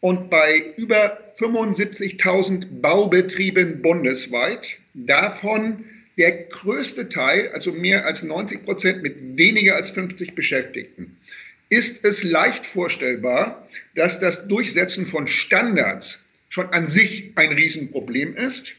[0.00, 5.84] Und bei über 75.000 Baubetrieben bundesweit, davon
[6.16, 11.16] der größte Teil, also mehr als 90 Prozent mit weniger als 50 Beschäftigten,
[11.68, 18.74] ist es leicht vorstellbar, dass das Durchsetzen von Standards schon an sich ein Riesenproblem ist.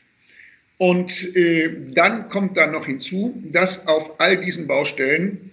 [0.77, 5.50] Und äh, dann kommt dann noch hinzu, dass auf all diesen Baustellen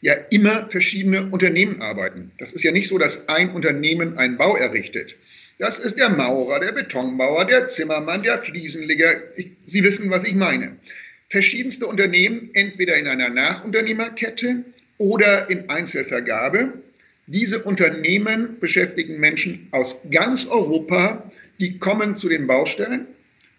[0.00, 2.30] ja immer verschiedene Unternehmen arbeiten.
[2.38, 5.16] Das ist ja nicht so, dass ein Unternehmen einen Bau errichtet.
[5.58, 9.10] Das ist der Maurer, der Betonbauer, der Zimmermann, der Fliesenleger.
[9.36, 10.76] Ich, Sie wissen, was ich meine.
[11.30, 14.64] Verschiedenste Unternehmen, entweder in einer Nachunternehmerkette
[14.98, 16.74] oder in Einzelvergabe.
[17.26, 23.06] Diese Unternehmen beschäftigen Menschen aus ganz Europa, die kommen zu den Baustellen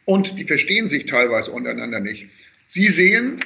[0.06, 2.30] und die verstehen sich teilweise untereinander nicht.
[2.66, 3.42] Sie sehen,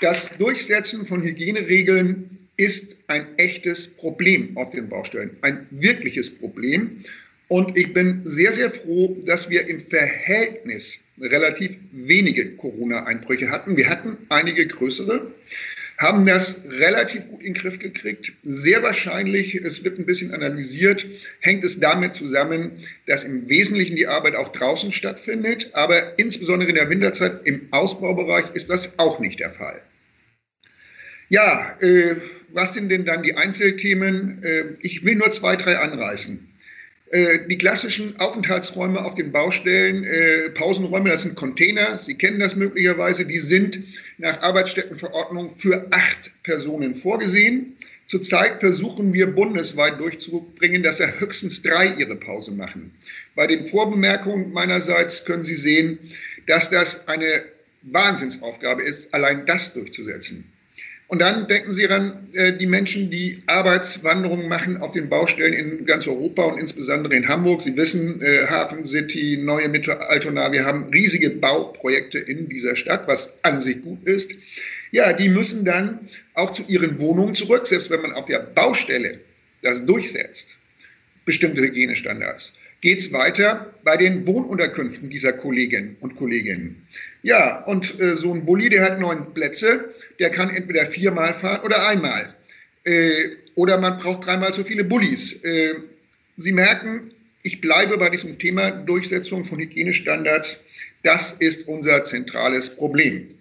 [0.00, 7.02] das Durchsetzen von Hygieneregeln ist ein echtes Problem auf den Baustellen, ein wirkliches Problem.
[7.46, 13.76] Und ich bin sehr, sehr froh, dass wir im Verhältnis relativ wenige Corona-Einbrüche hatten.
[13.76, 15.32] Wir hatten einige größere,
[15.98, 18.32] haben das relativ gut in den Griff gekriegt.
[18.44, 21.06] Sehr wahrscheinlich, es wird ein bisschen analysiert,
[21.40, 22.72] hängt es damit zusammen,
[23.06, 25.70] dass im Wesentlichen die Arbeit auch draußen stattfindet.
[25.72, 29.80] Aber insbesondere in der Winterzeit im Ausbaubereich ist das auch nicht der Fall.
[31.28, 32.16] Ja, äh,
[32.50, 34.42] was sind denn dann die Einzelthemen?
[34.42, 36.48] Äh, ich will nur zwei, drei anreißen.
[37.10, 42.54] Äh, die klassischen Aufenthaltsräume auf den Baustellen, äh, Pausenräume, das sind Container, Sie kennen das
[42.54, 43.82] möglicherweise, die sind
[44.18, 47.76] nach Arbeitsstättenverordnung für acht Personen vorgesehen.
[48.06, 52.90] Zurzeit versuchen wir bundesweit durchzubringen, dass ja höchstens drei ihre Pause machen.
[53.34, 55.98] Bei den Vorbemerkungen meinerseits können Sie sehen,
[56.46, 57.44] dass das eine
[57.82, 60.44] Wahnsinnsaufgabe ist, allein das durchzusetzen.
[61.08, 65.86] Und dann denken Sie an äh, die Menschen, die Arbeitswanderungen machen auf den Baustellen in
[65.86, 67.62] ganz Europa und insbesondere in Hamburg.
[67.62, 73.08] Sie wissen, äh, Hafen City, Neue Mitte, Altona, wir haben riesige Bauprojekte in dieser Stadt,
[73.08, 74.32] was an sich gut ist.
[74.90, 79.20] Ja, die müssen dann auch zu ihren Wohnungen zurück, selbst wenn man auf der Baustelle
[79.62, 80.56] das durchsetzt,
[81.24, 82.52] bestimmte Hygienestandards.
[82.82, 86.86] Geht es weiter bei den Wohnunterkünften dieser Kolleginnen und Kolleginnen.
[87.22, 91.60] Ja, und äh, so ein Bulli, der hat neun Plätze, der kann entweder viermal fahren
[91.64, 92.34] oder einmal.
[92.84, 95.42] Äh, oder man braucht dreimal so viele Bullis.
[95.44, 95.74] Äh,
[96.36, 97.10] Sie merken,
[97.42, 100.60] ich bleibe bei diesem Thema Durchsetzung von Hygienestandards.
[101.02, 103.34] Das ist unser zentrales Problem.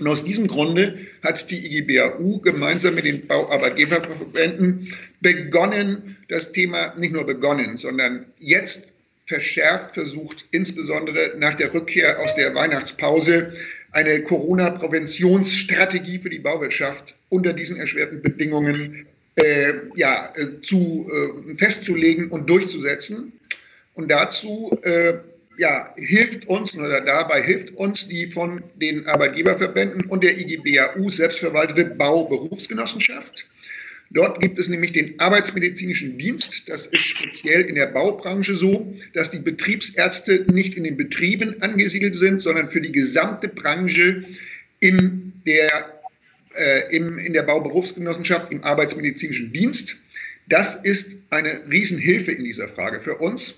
[0.00, 7.12] Und aus diesem Grunde hat die IGBAU gemeinsam mit den Bauarbeitgeberverbänden begonnen, das Thema nicht
[7.12, 8.92] nur begonnen, sondern jetzt
[9.26, 13.52] verschärft versucht, insbesondere nach der Rückkehr aus der Weihnachtspause,
[13.92, 22.28] eine Corona-Präventionsstrategie für die Bauwirtschaft unter diesen erschwerten Bedingungen äh, ja, äh, zu, äh, festzulegen
[22.28, 23.32] und durchzusetzen.
[23.94, 25.14] Und dazu äh,
[25.58, 31.84] ja, hilft uns oder dabei hilft uns die von den Arbeitgeberverbänden und der IGBAU selbstverwaltete
[31.84, 33.46] Bauberufsgenossenschaft.
[34.14, 36.68] Dort gibt es nämlich den Arbeitsmedizinischen Dienst.
[36.68, 42.14] Das ist speziell in der Baubranche so, dass die Betriebsärzte nicht in den Betrieben angesiedelt
[42.14, 44.24] sind, sondern für die gesamte Branche
[44.80, 46.02] in der,
[46.54, 49.96] äh, im, in der Bauberufsgenossenschaft im Arbeitsmedizinischen Dienst.
[50.46, 53.54] Das ist eine Riesenhilfe in dieser Frage für uns.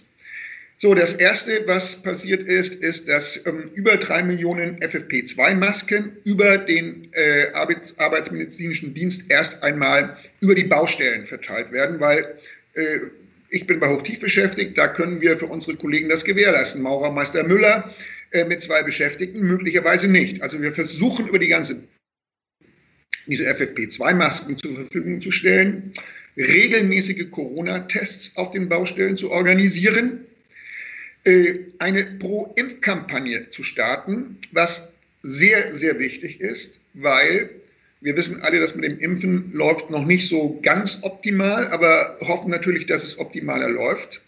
[0.76, 7.10] So, das Erste, was passiert ist, ist, dass ähm, über drei Millionen FFP2-Masken über den
[7.12, 12.38] äh, Arbeits Arbeitsmedizinischen Dienst erst einmal über die Baustellen verteilt werden, weil
[12.74, 12.98] äh,
[13.50, 16.82] ich bin bei Hochtief beschäftigt, da können wir für unsere Kollegen das gewährleisten.
[16.82, 17.94] Maurermeister Müller
[18.32, 20.42] äh, mit zwei Beschäftigten möglicherweise nicht.
[20.42, 21.84] Also wir versuchen über die ganze
[23.26, 25.92] diese FFP2-Masken zur Verfügung zu stellen,
[26.37, 30.26] regelmäßige Corona-Tests auf den Baustellen zu organisieren
[31.78, 37.50] eine Pro-Impf-Kampagne zu starten, was sehr, sehr wichtig ist, weil
[38.00, 42.50] wir wissen alle, dass mit dem Impfen läuft noch nicht so ganz optimal, aber hoffen
[42.50, 44.20] natürlich, dass es optimaler läuft.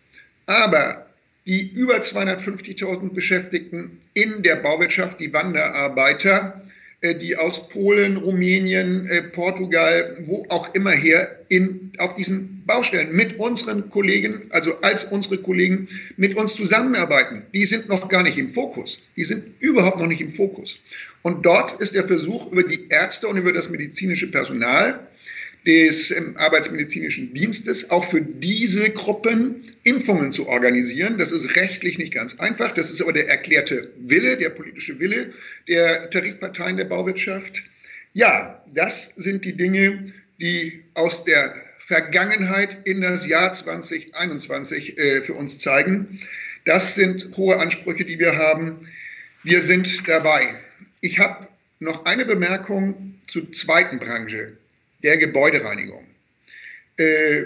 [0.46, 1.06] Aber
[1.46, 6.65] die über 250.000 Beschäftigten in der Bauwirtschaft, die Wanderarbeiter, äh,
[7.14, 13.38] die aus Polen, Rumänien, äh, Portugal, wo auch immer her, in, auf diesen Baustellen mit
[13.38, 17.42] unseren Kollegen, also als unsere Kollegen mit uns zusammenarbeiten.
[17.54, 18.98] Die sind noch gar nicht im Fokus.
[19.16, 20.78] Die sind überhaupt noch nicht im Fokus.
[21.22, 25.06] Und dort ist der Versuch über die Ärzte und über das medizinische Personal
[25.66, 31.18] des ähm, Arbeitsmedizinischen Dienstes auch für diese Gruppen Impfungen zu organisieren.
[31.18, 32.72] Das ist rechtlich nicht ganz einfach.
[32.72, 35.32] Das ist aber der erklärte Wille, der politische Wille
[35.68, 37.64] der Tarifparteien der Bauwirtschaft.
[38.14, 40.04] Ja, das sind die Dinge,
[40.40, 46.20] die aus der Vergangenheit in das Jahr 2021 äh, für uns zeigen.
[46.64, 48.78] Das sind hohe Ansprüche, die wir haben.
[49.42, 50.54] Wir sind dabei.
[51.00, 51.48] Ich habe
[51.78, 54.56] noch eine Bemerkung zur zweiten Branche
[55.06, 56.04] der Gebäudereinigung.
[56.96, 57.44] Äh,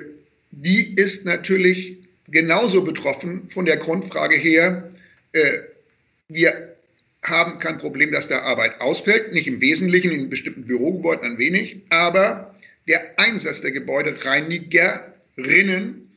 [0.50, 4.90] die ist natürlich genauso betroffen von der Grundfrage her,
[5.32, 5.58] äh,
[6.28, 6.74] wir
[7.22, 11.82] haben kein Problem, dass da Arbeit ausfällt, nicht im Wesentlichen, in bestimmten Bürogebäuden ein wenig,
[11.90, 12.54] aber
[12.88, 16.10] der Einsatz der Gebäudereinigerinnen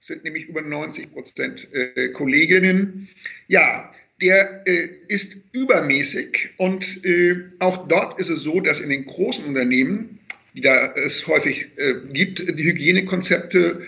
[0.00, 3.08] sind nämlich über 90 Prozent äh, Kolleginnen.
[3.48, 9.06] Ja, der äh, ist übermäßig und äh, auch dort ist es so, dass in den
[9.06, 10.19] großen Unternehmen
[10.54, 13.82] die da es häufig äh, gibt, die Hygienekonzepte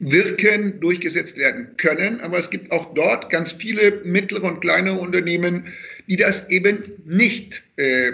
[0.00, 2.20] wirken, durchgesetzt werden können.
[2.20, 5.66] Aber es gibt auch dort ganz viele mittlere und kleinere Unternehmen,
[6.08, 8.12] die das eben nicht äh,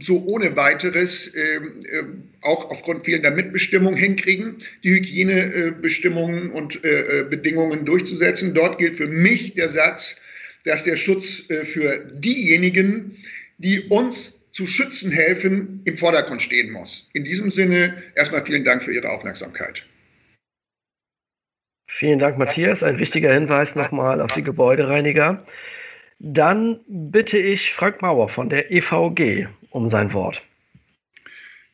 [0.00, 1.60] so ohne weiteres äh, äh
[2.42, 8.54] auch aufgrund fehlender Mitbestimmung hinkriegen, die Hygienebestimmungen und äh, äh, Bedingungen durchzusetzen.
[8.54, 10.16] Dort gilt für mich der Satz,
[10.64, 13.18] dass der Schutz für diejenigen,
[13.58, 17.08] die uns zu schützen helfen, im Vordergrund stehen muss.
[17.12, 19.86] In diesem Sinne erstmal vielen Dank für Ihre Aufmerksamkeit.
[21.86, 22.82] Vielen Dank, Matthias.
[22.82, 25.46] Ein wichtiger Hinweis nochmal auf die Gebäudereiniger.
[26.18, 30.42] Dann bitte ich Frank Mauer von der EVG um sein Wort.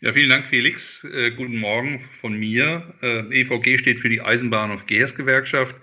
[0.00, 1.04] Ja, vielen Dank, Felix.
[1.04, 2.94] Äh, guten Morgen von mir.
[3.02, 5.74] Äh, EVG steht für die Eisenbahn- und Verkehrsgewerkschaft.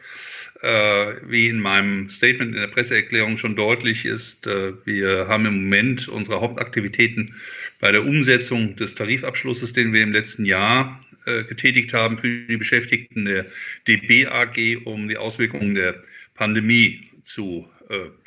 [0.63, 5.63] Äh, wie in meinem Statement in der Presseerklärung schon deutlich ist, äh, wir haben im
[5.63, 7.35] Moment unsere Hauptaktivitäten
[7.81, 12.55] bei der Umsetzung des Tarifabschlusses, den wir im letzten Jahr äh, getätigt haben für die
[12.55, 13.45] Beschäftigten der
[13.89, 16.01] DB AG, um die Auswirkungen der
[16.33, 17.69] Pandemie zu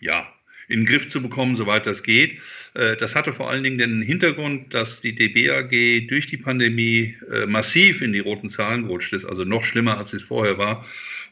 [0.00, 0.32] ja,
[0.68, 2.38] in den Griff zu bekommen, soweit das geht.
[2.74, 7.16] Das hatte vor allen Dingen den Hintergrund, dass die DB AG durch die Pandemie
[7.48, 10.86] massiv in die roten Zahlen gerutscht ist, also noch schlimmer, als es vorher war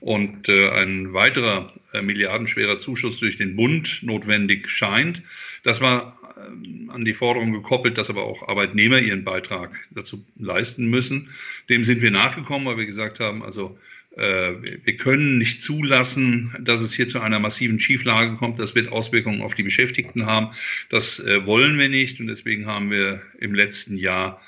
[0.05, 5.23] und äh, ein weiterer äh, milliardenschwerer Zuschuss durch den Bund notwendig scheint.
[5.62, 10.90] Das war äh, an die Forderung gekoppelt, dass aber auch Arbeitnehmer ihren Beitrag dazu leisten
[10.90, 11.31] müssen.
[11.71, 13.79] Dem sind wir nachgekommen, weil wir gesagt haben, also
[14.19, 14.52] äh,
[14.83, 18.59] wir können nicht zulassen, dass es hier zu einer massiven Schieflage kommt.
[18.59, 20.55] Das wird Auswirkungen auf die Beschäftigten haben.
[20.90, 24.38] Das äh, wollen wir nicht und deswegen haben wir im letzten Jahr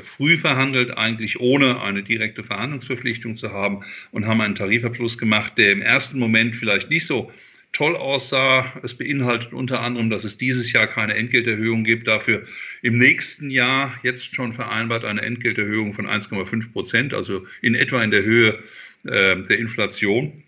[0.00, 5.72] früh verhandelt, eigentlich ohne eine direkte Verhandlungsverpflichtung zu haben und haben einen Tarifabschluss gemacht, der
[5.72, 7.30] im ersten Moment vielleicht nicht so
[7.72, 8.72] toll aussah.
[8.82, 12.44] Es beinhaltet unter anderem, dass es dieses Jahr keine Entgelterhöhung gibt, dafür
[12.82, 18.10] im nächsten Jahr jetzt schon vereinbart eine Entgelterhöhung von 1,5 Prozent, also in etwa in
[18.10, 18.58] der Höhe
[19.04, 20.42] äh, der Inflation.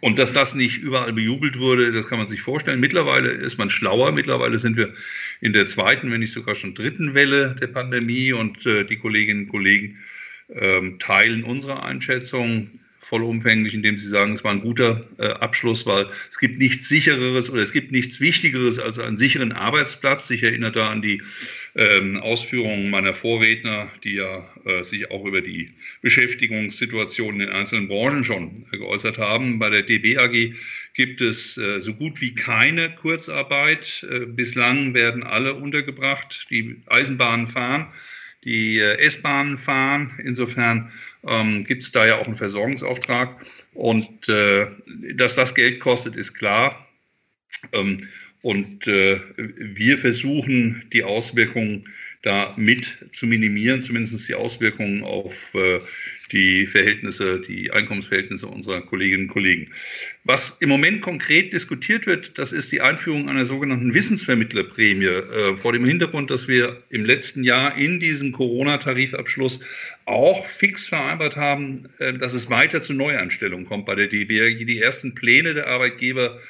[0.00, 2.80] Und dass das nicht überall bejubelt wurde, das kann man sich vorstellen.
[2.80, 4.12] Mittlerweile ist man schlauer.
[4.12, 4.92] Mittlerweile sind wir
[5.40, 9.44] in der zweiten, wenn nicht sogar schon dritten Welle der Pandemie und äh, die Kolleginnen
[9.44, 9.98] und Kollegen
[10.48, 16.06] ähm, teilen unsere Einschätzung vollumfänglich, indem Sie sagen, es war ein guter äh, Abschluss, weil
[16.28, 20.28] es gibt nichts sichereres oder es gibt nichts Wichtigeres als einen sicheren Arbeitsplatz.
[20.30, 21.22] Ich erinnere da an die
[21.76, 25.70] ähm, Ausführungen meiner Vorredner, die ja äh, sich auch über die
[26.02, 29.60] Beschäftigungssituation in einzelnen Branchen schon äh, geäußert haben.
[29.60, 30.54] Bei der DB AG
[30.94, 34.04] gibt es äh, so gut wie keine Kurzarbeit.
[34.10, 37.86] Äh, bislang werden alle untergebracht, die Eisenbahnen fahren
[38.46, 40.12] die äh, S-Bahnen fahren.
[40.22, 40.90] Insofern
[41.28, 43.44] ähm, gibt es da ja auch einen Versorgungsauftrag.
[43.74, 44.66] Und äh,
[45.14, 46.86] dass das Geld kostet, ist klar.
[47.72, 48.08] Ähm,
[48.42, 51.92] und äh, wir versuchen, die Auswirkungen
[52.22, 55.80] da mit zu minimieren, zumindest die Auswirkungen auf äh,
[56.32, 59.70] die Verhältnisse, die Einkommensverhältnisse unserer Kolleginnen und Kollegen.
[60.24, 65.06] Was im Moment konkret diskutiert wird, das ist die Einführung einer sogenannten Wissensvermittlerprämie.
[65.06, 69.60] Äh, vor dem Hintergrund, dass wir im letzten Jahr in diesem Corona-Tarifabschluss
[70.04, 74.64] auch fix vereinbart haben, äh, dass es weiter zu Neuanstellungen kommt bei der DBRG.
[74.64, 76.40] Die ersten Pläne der Arbeitgeber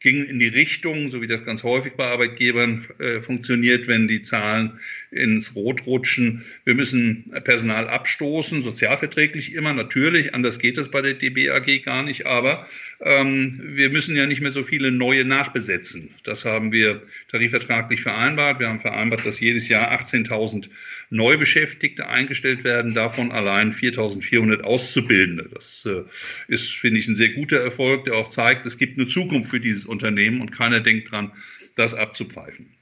[0.00, 4.22] ging in die Richtung, so wie das ganz häufig bei Arbeitgebern äh, funktioniert, wenn die
[4.22, 4.78] Zahlen
[5.10, 6.44] ins Rot rutschen.
[6.64, 12.26] Wir müssen Personal abstoßen, sozialverträglich immer natürlich, anders geht das bei der DBAG gar nicht,
[12.26, 12.66] aber
[13.00, 16.14] ähm, wir müssen ja nicht mehr so viele neue nachbesetzen.
[16.24, 18.60] Das haben wir tarifvertraglich vereinbart.
[18.60, 20.68] Wir haben vereinbart, dass jedes Jahr 18.000
[21.10, 25.48] Neubeschäftigte eingestellt werden, davon allein 4.400 Auszubildende.
[25.52, 26.02] Das äh,
[26.48, 29.60] ist, finde ich, ein sehr guter Erfolg, der auch zeigt, es gibt eine Zukunft für
[29.60, 31.32] dieses Unternehmen und keiner denkt dran,
[31.76, 32.74] das abzupfeifen.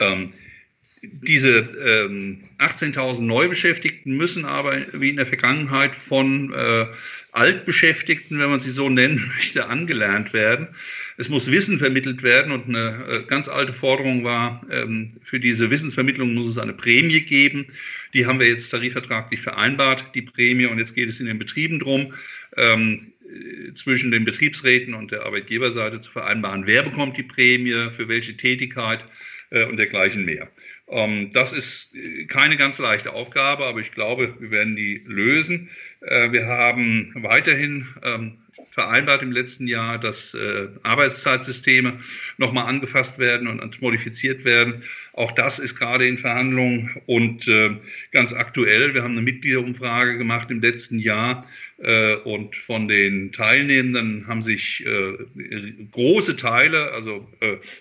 [0.00, 0.32] Ähm,
[1.02, 6.86] diese ähm, 18.000 Neubeschäftigten müssen aber wie in der Vergangenheit von äh,
[7.32, 10.68] Altbeschäftigten, wenn man sie so nennen möchte, angelernt werden.
[11.18, 15.70] Es muss Wissen vermittelt werden und eine äh, ganz alte Forderung war, ähm, für diese
[15.70, 17.66] Wissensvermittlung muss es eine Prämie geben.
[18.14, 21.78] Die haben wir jetzt tarifvertraglich vereinbart, die Prämie, und jetzt geht es in den Betrieben
[21.78, 22.14] drum.
[22.56, 23.12] Ähm,
[23.74, 29.04] zwischen den Betriebsräten und der Arbeitgeberseite zu vereinbaren, wer bekommt die Prämie, für welche Tätigkeit
[29.50, 30.48] äh, und dergleichen mehr.
[30.88, 35.68] Ähm, das ist äh, keine ganz leichte Aufgabe, aber ich glaube, wir werden die lösen.
[36.00, 38.38] Äh, wir haben weiterhin ähm,
[38.70, 41.98] vereinbart im letzten Jahr, dass äh, Arbeitszeitsysteme
[42.36, 44.84] nochmal angefasst werden und modifiziert werden.
[45.14, 47.50] Auch das ist gerade in Verhandlungen und
[48.12, 48.92] ganz aktuell.
[48.92, 51.46] Wir haben eine Mitgliederumfrage gemacht im letzten Jahr
[52.24, 55.12] und von den Teilnehmenden haben sich äh,
[55.90, 57.28] große Teile, also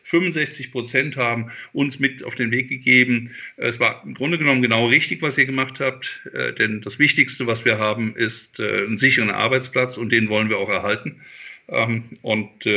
[0.04, 3.32] 65 äh, Prozent, haben uns mit auf den Weg gegeben.
[3.56, 6.22] Es war im Grunde genommen genau richtig, was ihr gemacht habt,
[6.60, 10.70] denn das Wichtigste, was wir haben, ist einen sicheren Arbeitsplatz und den wollen wir auch
[10.70, 11.22] erhalten.
[11.70, 12.68] Ähm, und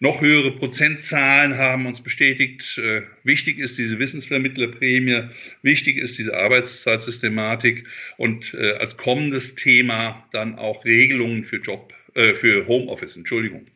[0.00, 5.24] noch höhere Prozentzahlen haben uns bestätigt, äh, wichtig ist diese Wissensvermittlerprämie,
[5.62, 7.86] wichtig ist diese Arbeitszeitsystematik
[8.16, 13.66] und äh, als kommendes Thema dann auch Regelungen für Job, äh, für Homeoffice, Entschuldigung.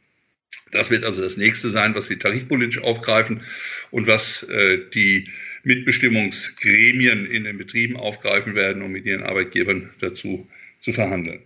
[0.73, 3.43] Das wird also das nächste sein, was wir tarifpolitisch aufgreifen
[3.91, 5.29] und was äh, die
[5.63, 10.49] Mitbestimmungsgremien in den Betrieben aufgreifen werden, um mit ihren Arbeitgebern dazu
[10.81, 11.43] zu verhandeln.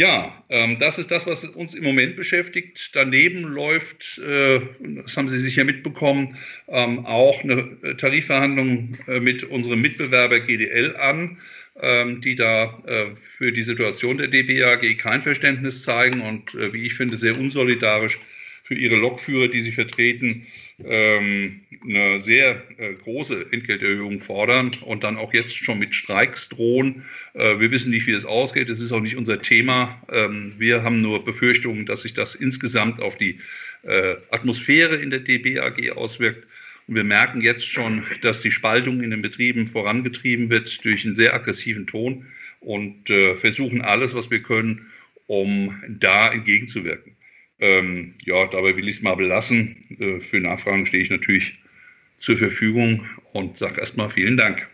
[0.00, 2.92] Ja, ähm, das ist das, was uns im Moment beschäftigt.
[2.94, 6.38] Daneben läuft, äh, das haben Sie sicher mitbekommen,
[6.68, 11.36] ähm, auch eine Tarifverhandlung äh, mit unserem Mitbewerber GDL an,
[11.82, 16.86] ähm, die da äh, für die Situation der DBAG kein Verständnis zeigen und, äh, wie
[16.86, 18.18] ich finde, sehr unsolidarisch
[18.62, 20.46] für ihre Lokführer, die sie vertreten,
[20.82, 27.04] ähm, eine sehr äh, große Entgelterhöhung fordern und dann auch jetzt schon mit Streiks drohen.
[27.34, 28.68] Äh, wir wissen nicht, wie es ausgeht.
[28.68, 30.00] Das ist auch nicht unser Thema.
[30.12, 33.38] Ähm, wir haben nur Befürchtungen, dass sich das insgesamt auf die
[33.82, 36.46] äh, Atmosphäre in der DBAG auswirkt.
[36.86, 41.14] Und wir merken jetzt schon, dass die Spaltung in den Betrieben vorangetrieben wird durch einen
[41.14, 42.26] sehr aggressiven Ton
[42.58, 44.86] und versuchen alles, was wir können,
[45.26, 47.16] um da entgegenzuwirken.
[47.60, 49.76] Ähm, ja, dabei will ich es mal belassen.
[49.98, 51.58] Äh, für Nachfragen stehe ich natürlich
[52.20, 54.68] zur Verfügung und sage erstmal vielen Dank.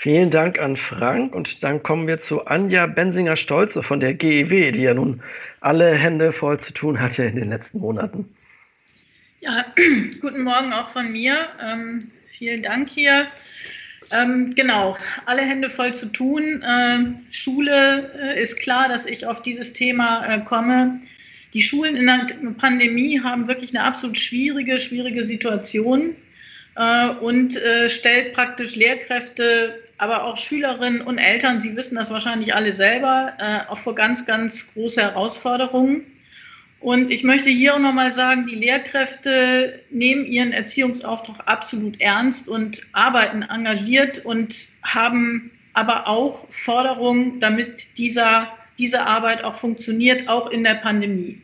[0.00, 4.82] Vielen Dank an Frank und dann kommen wir zu Anja Bensinger-Stolze von der GEW, die
[4.82, 5.22] ja nun
[5.60, 8.32] alle Hände voll zu tun hatte in den letzten Monaten.
[9.40, 9.66] Ja,
[10.20, 11.48] guten Morgen auch von mir.
[11.60, 13.26] Ähm, vielen Dank hier.
[14.12, 14.96] Ähm, genau,
[15.26, 16.64] alle Hände voll zu tun.
[16.66, 21.00] Ähm, Schule äh, ist klar, dass ich auf dieses Thema äh, komme.
[21.54, 22.26] Die Schulen in der
[22.58, 26.14] Pandemie haben wirklich eine absolut schwierige, schwierige Situation
[26.76, 32.54] äh, und äh, stellt praktisch Lehrkräfte aber auch Schülerinnen und Eltern, Sie wissen das wahrscheinlich
[32.54, 36.06] alle selber, äh, auch vor ganz, ganz große Herausforderungen.
[36.80, 42.82] Und ich möchte hier auch nochmal sagen, die Lehrkräfte nehmen ihren Erziehungsauftrag absolut ernst und
[42.92, 50.64] arbeiten engagiert und haben aber auch Forderungen, damit dieser, diese Arbeit auch funktioniert, auch in
[50.64, 51.40] der Pandemie.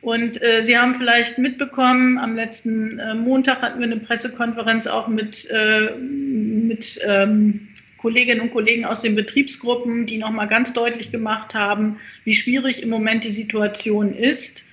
[0.00, 5.08] Und äh, Sie haben vielleicht mitbekommen, am letzten äh, Montag hatten wir eine Pressekonferenz auch
[5.08, 11.54] mit, äh, mit ähm, Kolleginnen und Kollegen aus den Betriebsgruppen, die nochmal ganz deutlich gemacht
[11.54, 14.64] haben, wie schwierig im Moment die Situation ist.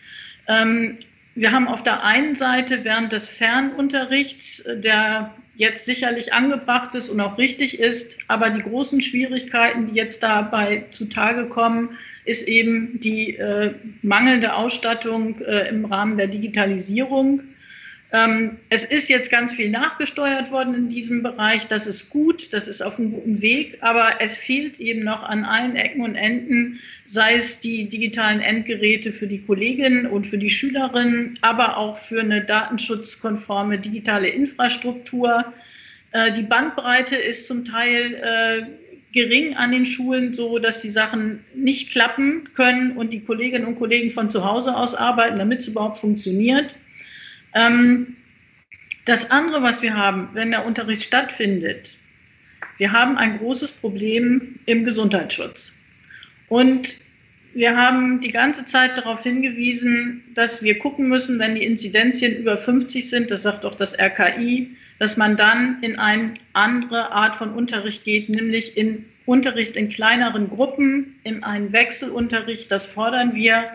[0.48, 1.00] Ähm,
[1.36, 7.10] wir haben auf der einen Seite während des Fernunterrichts, äh, der jetzt sicherlich angebracht ist
[7.10, 11.92] und auch richtig ist, aber die großen Schwierigkeiten, die jetzt dabei zutage kommen,
[12.26, 17.44] ist eben die äh, mangelnde Ausstattung äh, im Rahmen der Digitalisierung.
[18.16, 21.68] Ähm, es ist jetzt ganz viel nachgesteuert worden in diesem Bereich.
[21.68, 25.43] Das ist gut, das ist auf einem guten Weg, aber es fehlt eben noch an
[25.43, 30.49] allen Ecken und Enden, sei es die digitalen Endgeräte für die Kolleginnen und für die
[30.49, 35.53] Schülerinnen, aber auch für eine datenschutzkonforme digitale Infrastruktur.
[36.13, 38.61] Äh, die Bandbreite ist zum Teil äh,
[39.11, 43.76] gering an den Schulen, so dass die Sachen nicht klappen können und die Kolleginnen und
[43.76, 46.78] Kollegen von zu Hause aus arbeiten, damit es überhaupt funktioniert.
[47.56, 48.16] Ähm,
[49.06, 51.97] das andere, was wir haben, wenn der Unterricht stattfindet,
[52.78, 55.78] wir haben ein großes Problem im Gesundheitsschutz.
[56.49, 56.99] Und
[57.53, 62.58] wir haben die ganze Zeit darauf hingewiesen, dass wir gucken müssen, wenn die Inzidenzien über
[62.58, 67.53] 50 sind, das sagt auch das RKI, dass man dann in eine andere Art von
[67.53, 72.72] Unterricht geht, nämlich in Unterricht in kleineren Gruppen, in einen Wechselunterricht.
[72.72, 73.70] Das fordern wir.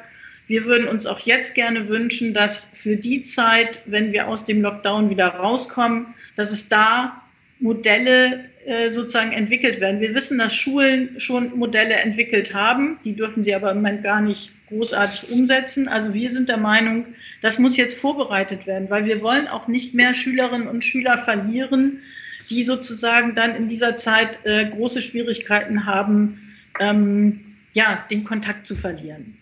[0.50, 4.62] Wir würden uns auch jetzt gerne wünschen, dass für die Zeit, wenn wir aus dem
[4.62, 7.22] Lockdown wieder rauskommen, dass es da
[7.60, 10.00] Modelle äh, sozusagen entwickelt werden.
[10.00, 12.98] Wir wissen, dass Schulen schon Modelle entwickelt haben.
[13.04, 15.86] Die dürfen sie aber im Moment gar nicht großartig umsetzen.
[15.86, 17.06] Also wir sind der Meinung,
[17.42, 22.00] das muss jetzt vorbereitet werden, weil wir wollen auch nicht mehr Schülerinnen und Schüler verlieren,
[22.48, 28.74] die sozusagen dann in dieser Zeit äh, große Schwierigkeiten haben, ähm, ja, den Kontakt zu
[28.74, 29.36] verlieren.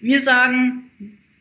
[0.00, 0.90] Wir sagen,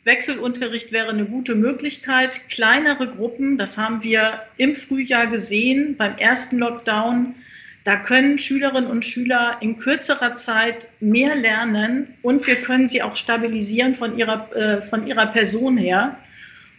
[0.03, 2.49] Wechselunterricht wäre eine gute Möglichkeit.
[2.49, 7.35] Kleinere Gruppen, das haben wir im Frühjahr gesehen beim ersten Lockdown.
[7.83, 13.15] Da können Schülerinnen und Schüler in kürzerer Zeit mehr lernen und wir können sie auch
[13.15, 16.17] stabilisieren von ihrer, äh, von ihrer Person her.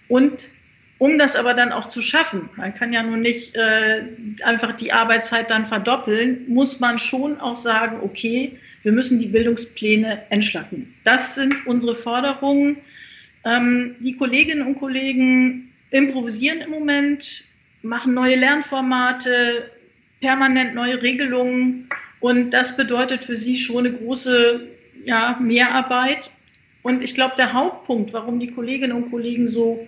[0.09, 0.49] Und
[0.99, 4.05] um das aber dann auch zu schaffen, man kann ja nun nicht äh,
[4.45, 10.23] einfach die Arbeitszeit dann verdoppeln, muss man schon auch sagen, okay, wir müssen die Bildungspläne
[10.31, 10.95] entschlacken.
[11.05, 12.79] Das sind unsere Forderungen.
[13.45, 17.45] Ähm, die Kolleginnen und Kollegen improvisieren im Moment,
[17.83, 19.71] machen neue Lernformate,
[20.21, 21.89] permanent neue Regelungen
[22.21, 24.69] und das bedeutet für sie schon eine große
[25.05, 26.31] ja, Mehrarbeit.
[26.83, 29.87] Und ich glaube, der Hauptpunkt, warum die Kolleginnen und Kollegen so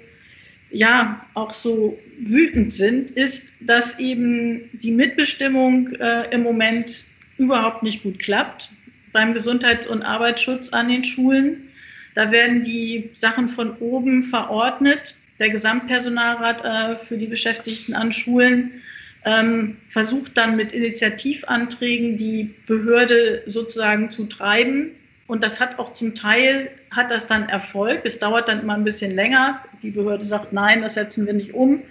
[0.70, 7.05] ja auch so wütend sind, ist, dass eben die Mitbestimmung äh, im Moment
[7.36, 8.70] überhaupt nicht gut klappt
[9.12, 11.68] beim Gesundheits- und Arbeitsschutz an den Schulen.
[12.14, 15.14] Da werden die Sachen von oben verordnet.
[15.38, 18.82] Der Gesamtpersonalrat äh, für die Beschäftigten an Schulen
[19.24, 24.92] ähm, versucht dann mit Initiativanträgen die Behörde sozusagen zu treiben.
[25.26, 28.02] Und das hat auch zum Teil, hat das dann Erfolg.
[28.04, 29.64] Es dauert dann immer ein bisschen länger.
[29.82, 31.82] Die Behörde sagt, nein, das setzen wir nicht um.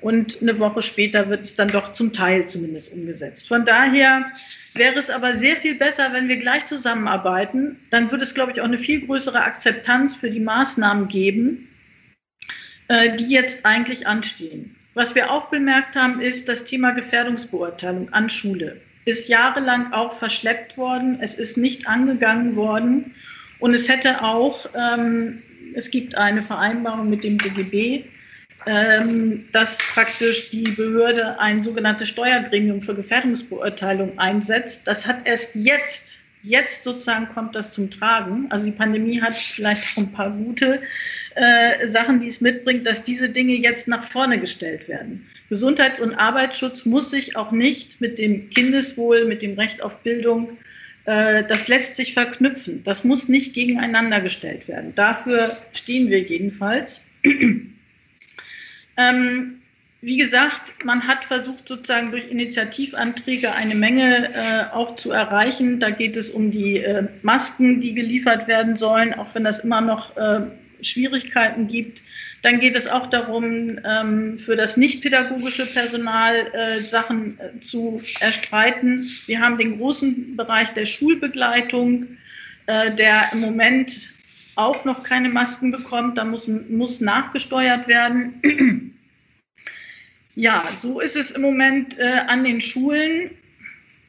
[0.00, 3.48] Und eine Woche später wird es dann doch zum Teil zumindest umgesetzt.
[3.48, 4.30] Von daher
[4.74, 7.80] wäre es aber sehr viel besser, wenn wir gleich zusammenarbeiten.
[7.90, 11.68] Dann würde es, glaube ich, auch eine viel größere Akzeptanz für die Maßnahmen geben,
[12.88, 14.76] äh, die jetzt eigentlich anstehen.
[14.92, 18.80] Was wir auch bemerkt haben, ist das Thema Gefährdungsbeurteilung an Schule.
[19.06, 21.18] Ist jahrelang auch verschleppt worden.
[21.20, 23.14] Es ist nicht angegangen worden.
[23.58, 25.42] Und es hätte auch, ähm,
[25.74, 28.04] es gibt eine Vereinbarung mit dem DGB,
[28.66, 34.88] dass praktisch die Behörde ein sogenanntes Steuergremium für Gefährdungsbeurteilung einsetzt.
[34.88, 38.46] Das hat erst jetzt, jetzt sozusagen kommt das zum Tragen.
[38.50, 40.80] Also die Pandemie hat vielleicht auch ein paar gute
[41.36, 45.28] äh, Sachen, die es mitbringt, dass diese Dinge jetzt nach vorne gestellt werden.
[45.48, 50.56] Gesundheits- und Arbeitsschutz muss sich auch nicht mit dem Kindeswohl, mit dem Recht auf Bildung
[51.04, 52.82] äh, das lässt sich verknüpfen.
[52.82, 54.92] Das muss nicht gegeneinander gestellt werden.
[54.96, 57.06] Dafür stehen wir jedenfalls.
[58.96, 59.60] Ähm,
[60.02, 65.80] wie gesagt, man hat versucht, sozusagen durch Initiativanträge eine Menge äh, auch zu erreichen.
[65.80, 69.80] Da geht es um die äh, Masken, die geliefert werden sollen, auch wenn das immer
[69.80, 70.42] noch äh,
[70.82, 72.02] Schwierigkeiten gibt.
[72.42, 79.04] Dann geht es auch darum, ähm, für das nicht-pädagogische Personal äh, Sachen äh, zu erstreiten.
[79.26, 82.06] Wir haben den großen Bereich der Schulbegleitung,
[82.66, 84.10] äh, der im Moment
[84.56, 86.18] auch noch keine Masken bekommt.
[86.18, 88.42] Da muss, muss nachgesteuert werden.
[90.34, 93.30] ja, so ist es im Moment äh, an den Schulen.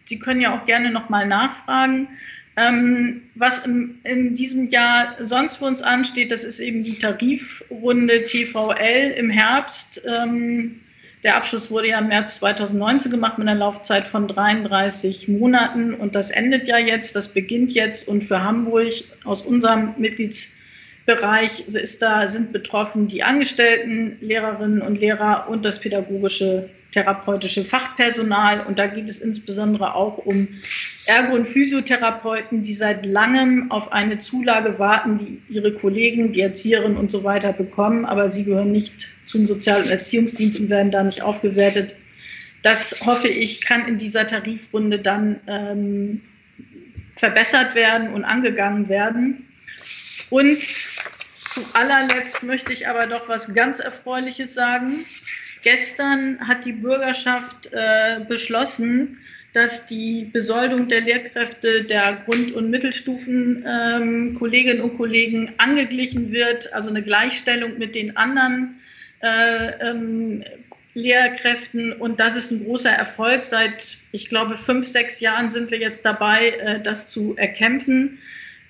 [0.05, 2.07] Sie können ja auch gerne noch mal nachfragen.
[2.55, 8.25] Ähm, was im, in diesem Jahr sonst für uns ansteht, das ist eben die Tarifrunde
[8.25, 10.01] TVL im Herbst.
[10.07, 10.79] Ähm,
[11.27, 15.93] der Abschluss wurde ja im März 2019 gemacht mit einer Laufzeit von 33 Monaten.
[15.93, 18.07] Und das endet ja jetzt, das beginnt jetzt.
[18.07, 18.93] Und für Hamburg
[19.25, 19.93] aus unserem
[21.07, 28.65] Mitgliedsbereich ist da, sind betroffen die Angestellten, Lehrerinnen und Lehrer und das pädagogische therapeutische Fachpersonal.
[28.65, 30.47] Und da geht es insbesondere auch um
[31.05, 36.97] Ergo- und Physiotherapeuten, die seit langem auf eine Zulage warten, die ihre Kollegen, die Erzieherinnen
[36.97, 38.05] und so weiter bekommen.
[38.05, 41.95] Aber sie gehören nicht zum Sozial- und Erziehungsdienst und werden da nicht aufgewertet.
[42.63, 46.21] Das hoffe ich, kann in dieser Tarifrunde dann ähm,
[47.15, 49.46] verbessert werden und angegangen werden.
[50.29, 54.93] Und zu allerletzt möchte ich aber doch was ganz Erfreuliches sagen.
[55.63, 59.19] Gestern hat die Bürgerschaft äh, beschlossen,
[59.53, 66.89] dass die Besoldung der Lehrkräfte der Grund- und Mittelstufen ähm, und Kollegen angeglichen wird, also
[66.89, 68.79] eine Gleichstellung mit den anderen
[69.21, 70.43] äh, ähm,
[70.93, 71.93] Lehrkräften.
[71.93, 73.45] Und das ist ein großer Erfolg.
[73.45, 78.19] Seit, ich glaube, fünf, sechs Jahren sind wir jetzt dabei, äh, das zu erkämpfen.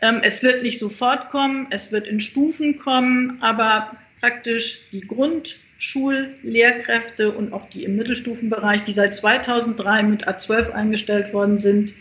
[0.01, 5.57] Ähm, es wird nicht sofort kommen, es wird in Stufen kommen, aber praktisch die Grund-
[5.79, 11.93] Schullehrkräfte und auch die im Mittelstufenbereich, die seit 2003 mit A12 eingestellt worden sind,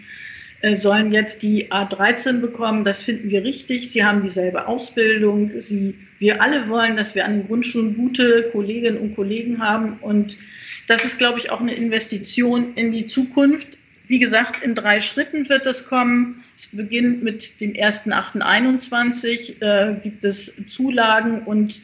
[0.63, 2.85] äh, sollen jetzt die A13 bekommen.
[2.85, 3.91] Das finden wir richtig.
[3.91, 5.61] Sie haben dieselbe Ausbildung.
[5.61, 9.99] Sie, wir alle wollen, dass wir an den Grundschulen gute Kolleginnen und Kollegen haben.
[10.01, 10.39] Und
[10.87, 13.79] das ist, glaube ich, auch eine Investition in die Zukunft.
[14.09, 16.45] Wie gesagt, in drei Schritten wird das kommen.
[16.55, 21.81] Es beginnt mit dem 1.8.21, äh, gibt es Zulagen und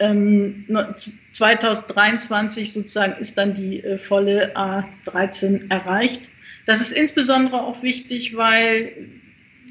[0.00, 6.30] 2023 ähm, sozusagen ist dann die äh, volle A13 erreicht.
[6.64, 8.92] Das ist insbesondere auch wichtig, weil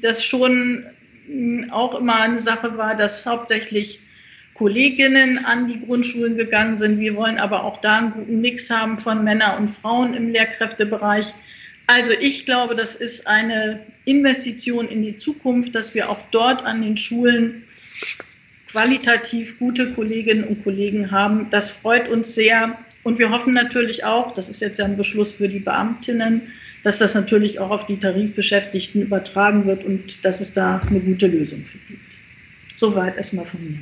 [0.00, 0.86] das schon
[1.26, 4.02] hm, auch immer eine Sache war, dass hauptsächlich
[4.54, 7.00] Kolleginnen an die Grundschulen gegangen sind.
[7.00, 11.34] Wir wollen aber auch da einen guten Mix haben von Männern und Frauen im Lehrkräftebereich.
[11.92, 16.82] Also ich glaube, das ist eine Investition in die Zukunft, dass wir auch dort an
[16.82, 17.64] den Schulen
[18.70, 21.50] qualitativ gute Kolleginnen und Kollegen haben.
[21.50, 22.78] Das freut uns sehr.
[23.02, 26.52] Und wir hoffen natürlich auch, das ist jetzt ja ein Beschluss für die Beamtinnen,
[26.84, 31.26] dass das natürlich auch auf die Tarifbeschäftigten übertragen wird und dass es da eine gute
[31.26, 32.18] Lösung für gibt.
[32.76, 33.78] Soweit erstmal von mir.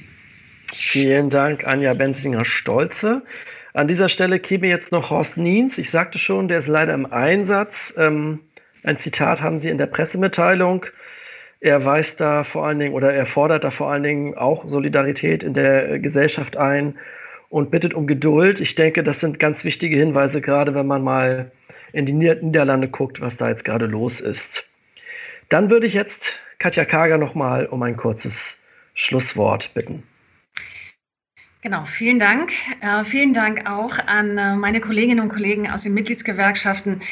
[0.73, 3.23] Vielen Dank, Anja Benzinger-Stolze.
[3.75, 5.79] An dieser Stelle käme jetzt noch Horst Niens.
[5.79, 7.93] Ich sagte schon, der ist leider im Einsatz.
[7.97, 8.41] Ähm,
[8.83, 10.87] ein Zitat haben Sie in der Pressemitteilung.
[11.61, 15.43] Er weist da vor allen Dingen oder er fordert da vor allen Dingen auch Solidarität
[15.43, 16.97] in der äh, Gesellschaft ein
[17.49, 18.61] und bittet um Geduld.
[18.61, 21.51] Ich denke, das sind ganz wichtige Hinweise, gerade wenn man mal
[21.93, 24.65] in die Niederlande guckt, was da jetzt gerade los ist.
[25.49, 28.59] Dann würde ich jetzt Katja Kager nochmal um ein kurzes
[28.95, 30.03] Schlusswort bitten.
[31.61, 32.53] Genau, vielen Dank.
[32.81, 37.03] Äh, vielen Dank auch an äh, meine Kolleginnen und Kollegen aus den Mitgliedsgewerkschaften.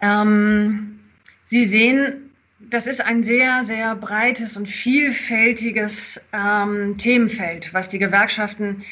[0.00, 1.00] Ähm,
[1.44, 8.82] Sie sehen, das ist ein sehr, sehr breites und vielfältiges ähm, Themenfeld, was die Gewerkschaften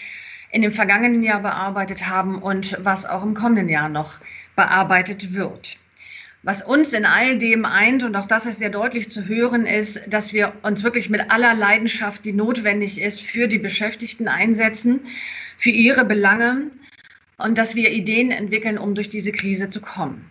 [0.52, 4.18] in dem vergangenen Jahr bearbeitet haben und was auch im kommenden Jahr noch
[4.54, 5.78] bearbeitet wird.
[6.44, 10.12] Was uns in all dem eint, und auch das ist sehr deutlich zu hören, ist,
[10.12, 15.00] dass wir uns wirklich mit aller Leidenschaft, die notwendig ist, für die Beschäftigten einsetzen,
[15.56, 16.70] für ihre Belange
[17.38, 20.30] und dass wir Ideen entwickeln, um durch diese Krise zu kommen.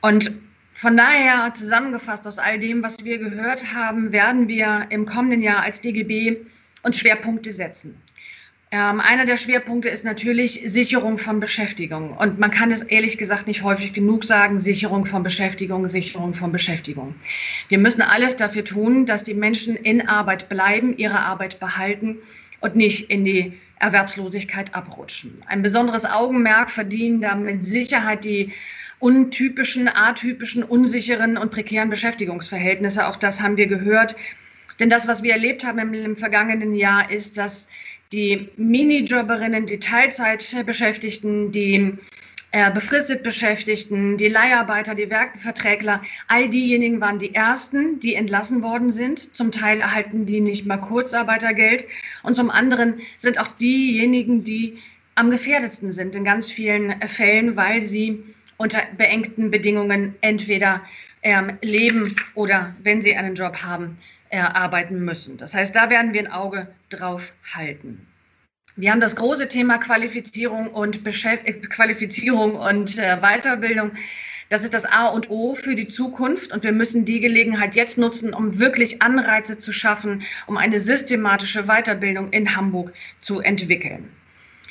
[0.00, 0.32] Und
[0.70, 5.62] von daher zusammengefasst aus all dem, was wir gehört haben, werden wir im kommenden Jahr
[5.62, 6.38] als DGB
[6.82, 8.00] uns Schwerpunkte setzen.
[8.72, 12.16] Ähm, einer der Schwerpunkte ist natürlich Sicherung von Beschäftigung.
[12.16, 16.50] Und man kann es ehrlich gesagt nicht häufig genug sagen, Sicherung von Beschäftigung, Sicherung von
[16.50, 17.14] Beschäftigung.
[17.68, 22.18] Wir müssen alles dafür tun, dass die Menschen in Arbeit bleiben, ihre Arbeit behalten
[22.60, 25.34] und nicht in die Erwerbslosigkeit abrutschen.
[25.46, 28.52] Ein besonderes Augenmerk verdienen da mit Sicherheit die
[28.98, 33.06] untypischen, atypischen, unsicheren und prekären Beschäftigungsverhältnisse.
[33.06, 34.16] Auch das haben wir gehört.
[34.80, 37.68] Denn das, was wir erlebt haben im, im vergangenen Jahr, ist, dass
[38.12, 41.98] die Minijobberinnen, die Teilzeitbeschäftigten, die
[42.52, 48.92] äh, befristet Beschäftigten, die Leiharbeiter, die Werkverträgler, all diejenigen waren die ersten, die entlassen worden
[48.92, 49.34] sind.
[49.36, 51.86] Zum Teil erhalten die nicht mal Kurzarbeitergeld
[52.22, 54.78] und zum anderen sind auch diejenigen, die
[55.16, 58.22] am gefährdetsten sind in ganz vielen Fällen, weil sie
[58.58, 60.82] unter beengten Bedingungen entweder
[61.22, 63.98] ähm, leben oder wenn sie einen Job haben,
[64.36, 65.38] äh, arbeiten müssen.
[65.38, 68.06] Das heißt, da werden wir ein Auge drauf halten.
[68.76, 73.92] Wir haben das große Thema Qualifizierung und, äh, Qualifizierung und äh, Weiterbildung.
[74.50, 77.98] Das ist das A und O für die Zukunft und wir müssen die Gelegenheit jetzt
[77.98, 84.12] nutzen, um wirklich Anreize zu schaffen, um eine systematische Weiterbildung in Hamburg zu entwickeln.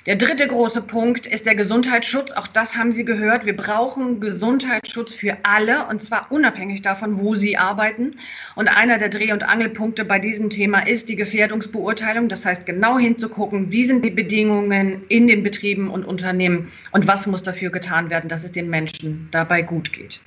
[0.06, 2.32] Der dritte große Punkt ist der Gesundheitsschutz.
[2.32, 3.48] Auch das haben Sie gehört.
[3.48, 8.18] Wir brauchen Gesundheitsschutz für alle und zwar unabhängig davon, wo sie arbeiten.
[8.54, 12.30] Und einer der Dreh- und Angelpunkte bei diesem Thema ist die Gefährdungsbeurteilung.
[12.30, 17.26] Das heißt, genau hinzugucken, wie sind die Bedingungen in den Betrieben und Unternehmen und was
[17.26, 20.22] muss dafür getan werden, dass es den Menschen dabei gut geht.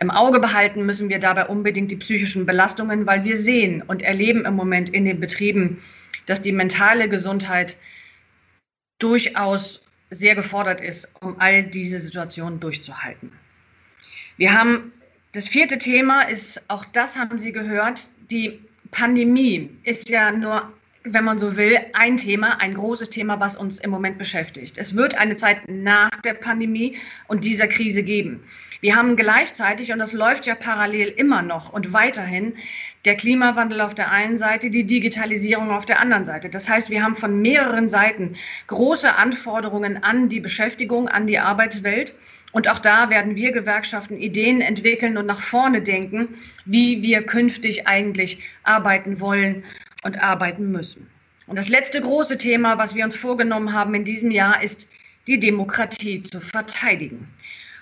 [0.00, 4.46] Im Auge behalten müssen wir dabei unbedingt die psychischen Belastungen, weil wir sehen und erleben
[4.46, 5.82] im Moment in den Betrieben,
[6.24, 7.76] dass die mentale Gesundheit
[8.98, 13.32] durchaus sehr gefordert ist, um all diese Situationen durchzuhalten.
[14.36, 14.92] Wir haben
[15.32, 20.72] das vierte Thema ist, auch das haben Sie gehört, die Pandemie ist ja nur,
[21.12, 24.78] wenn man so will, ein Thema, ein großes Thema, was uns im Moment beschäftigt.
[24.78, 26.96] Es wird eine Zeit nach der Pandemie
[27.26, 28.44] und dieser Krise geben.
[28.80, 32.54] Wir haben gleichzeitig, und das läuft ja parallel immer noch und weiterhin,
[33.04, 36.48] der Klimawandel auf der einen Seite, die Digitalisierung auf der anderen Seite.
[36.48, 38.36] Das heißt, wir haben von mehreren Seiten
[38.68, 42.14] große Anforderungen an die Beschäftigung, an die Arbeitswelt.
[42.52, 47.86] Und auch da werden wir Gewerkschaften Ideen entwickeln und nach vorne denken, wie wir künftig
[47.86, 49.64] eigentlich arbeiten wollen
[50.08, 51.06] und arbeiten müssen.
[51.46, 54.88] Und das letzte große Thema, was wir uns vorgenommen haben in diesem Jahr, ist
[55.26, 57.28] die Demokratie zu verteidigen.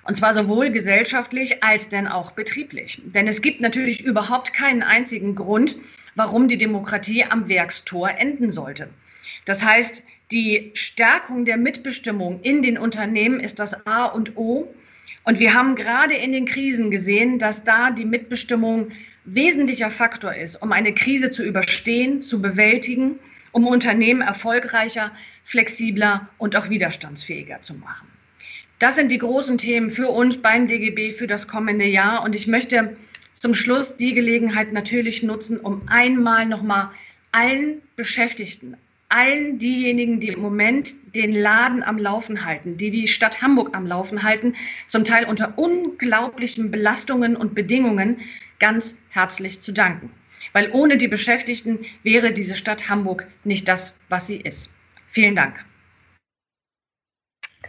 [0.03, 3.01] Und zwar sowohl gesellschaftlich als denn auch betrieblich.
[3.05, 5.77] Denn es gibt natürlich überhaupt keinen einzigen Grund,
[6.17, 8.89] warum die Demokratie am Werkstor enden sollte.
[9.45, 10.03] Das heißt,
[10.33, 14.73] die Stärkung der Mitbestimmung in den Unternehmen ist das A und O.
[15.23, 18.91] Und wir haben gerade in den Krisen gesehen, dass da die Mitbestimmung
[19.27, 23.19] wesentlicher Faktor ist, um eine Krise zu überstehen, zu bewältigen,
[23.53, 25.13] um Unternehmen erfolgreicher,
[25.45, 28.09] flexibler und auch widerstandsfähiger zu machen.
[28.79, 32.23] Das sind die großen Themen für uns beim DGB für das kommende Jahr.
[32.25, 32.97] Und ich möchte
[33.33, 36.91] zum Schluss die Gelegenheit natürlich nutzen, um einmal nochmal
[37.33, 38.77] allen Beschäftigten,
[39.09, 43.87] allen diejenigen, die im Moment den Laden am Laufen halten, die die Stadt Hamburg am
[43.87, 44.55] Laufen halten,
[44.89, 48.19] zum Teil unter unglaublichen Belastungen und Bedingungen,
[48.59, 50.11] ganz herzlich zu danken.
[50.53, 54.75] Weil ohne die Beschäftigten wäre diese Stadt Hamburg nicht das, was sie ist.
[55.07, 55.65] Vielen Dank.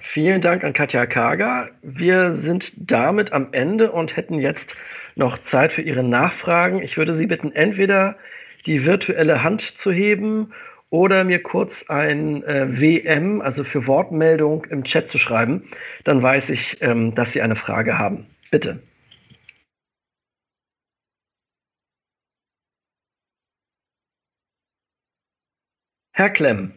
[0.02, 1.70] Vielen Dank an Katja Kager.
[1.82, 4.76] Wir sind damit am Ende und hätten jetzt
[5.16, 6.82] noch Zeit für Ihre Nachfragen.
[6.82, 8.18] Ich würde Sie bitten, entweder
[8.66, 10.54] die virtuelle Hand zu heben
[10.90, 15.70] oder mir kurz ein äh, WM, also für Wortmeldung, im Chat zu schreiben.
[16.04, 18.28] Dann weiß ich, ähm, dass Sie eine Frage haben.
[18.52, 18.80] Bitte.
[26.18, 26.72] Herr Klemm.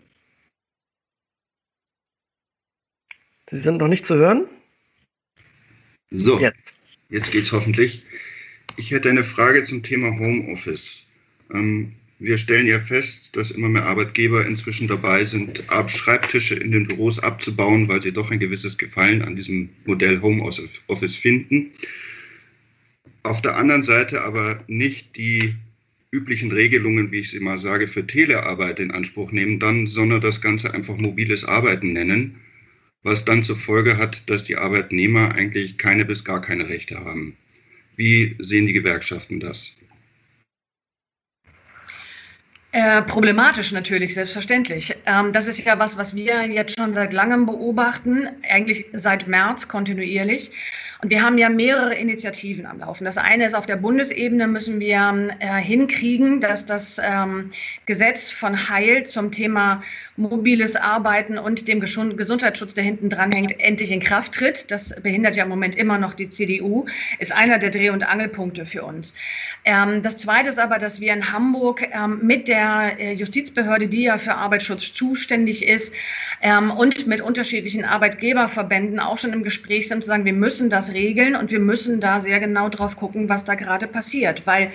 [3.49, 4.47] Sie sind noch nicht zu hören?
[6.11, 6.59] So, jetzt,
[7.09, 8.05] jetzt es hoffentlich.
[8.76, 11.07] Ich hätte eine Frage zum Thema Homeoffice.
[11.55, 16.86] Ähm, wir stellen ja fest, dass immer mehr Arbeitgeber inzwischen dabei sind, Schreibtische in den
[16.86, 21.72] Büros abzubauen, weil sie doch ein gewisses Gefallen an diesem Modell Homeoffice finden.
[23.22, 25.57] Auf der anderen Seite aber nicht die
[26.12, 30.40] üblichen Regelungen, wie ich sie mal sage, für Telearbeit in Anspruch nehmen dann, sondern das
[30.40, 32.36] Ganze einfach mobiles Arbeiten nennen
[33.02, 37.36] was dann zur Folge hat, dass die Arbeitnehmer eigentlich keine bis gar keine Rechte haben.
[37.96, 39.74] Wie sehen die Gewerkschaften das?
[42.72, 44.94] Äh, problematisch natürlich, selbstverständlich.
[45.04, 49.66] Ähm, das ist ja was, was wir jetzt schon seit langem beobachten, eigentlich seit März
[49.66, 50.52] kontinuierlich.
[51.02, 53.04] Und wir haben ja mehrere Initiativen am Laufen.
[53.04, 57.50] Das eine ist, auf der Bundesebene müssen wir äh, hinkriegen, dass das ähm,
[57.86, 59.82] Gesetz von Heil zum Thema
[60.20, 64.70] mobiles Arbeiten und dem Gesundheitsschutz, der hinten dran hängt, endlich in Kraft tritt.
[64.70, 66.86] Das behindert ja im Moment immer noch die CDU,
[67.18, 69.14] ist einer der Dreh- und Angelpunkte für uns.
[69.64, 74.02] Ähm, das zweite ist aber, dass wir in Hamburg ähm, mit der äh, Justizbehörde, die
[74.04, 75.94] ja für Arbeitsschutz zuständig ist,
[76.42, 80.92] ähm, und mit unterschiedlichen Arbeitgeberverbänden auch schon im Gespräch sind, zu sagen, wir müssen das
[80.92, 84.70] regeln und wir müssen da sehr genau drauf gucken, was da gerade passiert, weil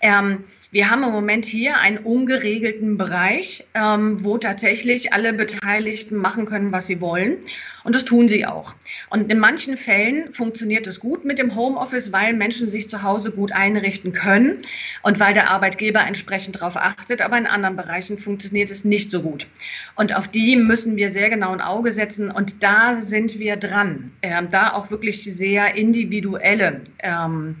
[0.00, 6.44] ähm, Wir haben im Moment hier einen ungeregelten Bereich, ähm, wo tatsächlich alle Beteiligten machen
[6.44, 7.38] können, was sie wollen.
[7.84, 8.74] Und das tun sie auch.
[9.08, 13.30] Und in manchen Fällen funktioniert es gut mit dem Homeoffice, weil Menschen sich zu Hause
[13.30, 14.58] gut einrichten können
[15.02, 17.22] und weil der Arbeitgeber entsprechend darauf achtet.
[17.22, 19.46] Aber in anderen Bereichen funktioniert es nicht so gut.
[19.94, 22.30] Und auf die müssen wir sehr genau ein Auge setzen.
[22.30, 27.56] Und da sind wir dran, äh, da auch wirklich sehr individuelle ähm,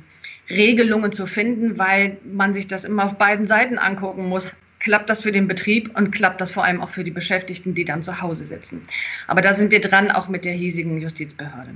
[0.50, 4.50] Regelungen zu finden, weil man sich das immer auf beiden Seiten angucken muss.
[4.80, 7.84] Klappt das für den Betrieb und klappt das vor allem auch für die Beschäftigten, die
[7.84, 8.82] dann zu Hause sitzen?
[9.26, 11.74] Aber da sind wir dran, auch mit der hiesigen Justizbehörde.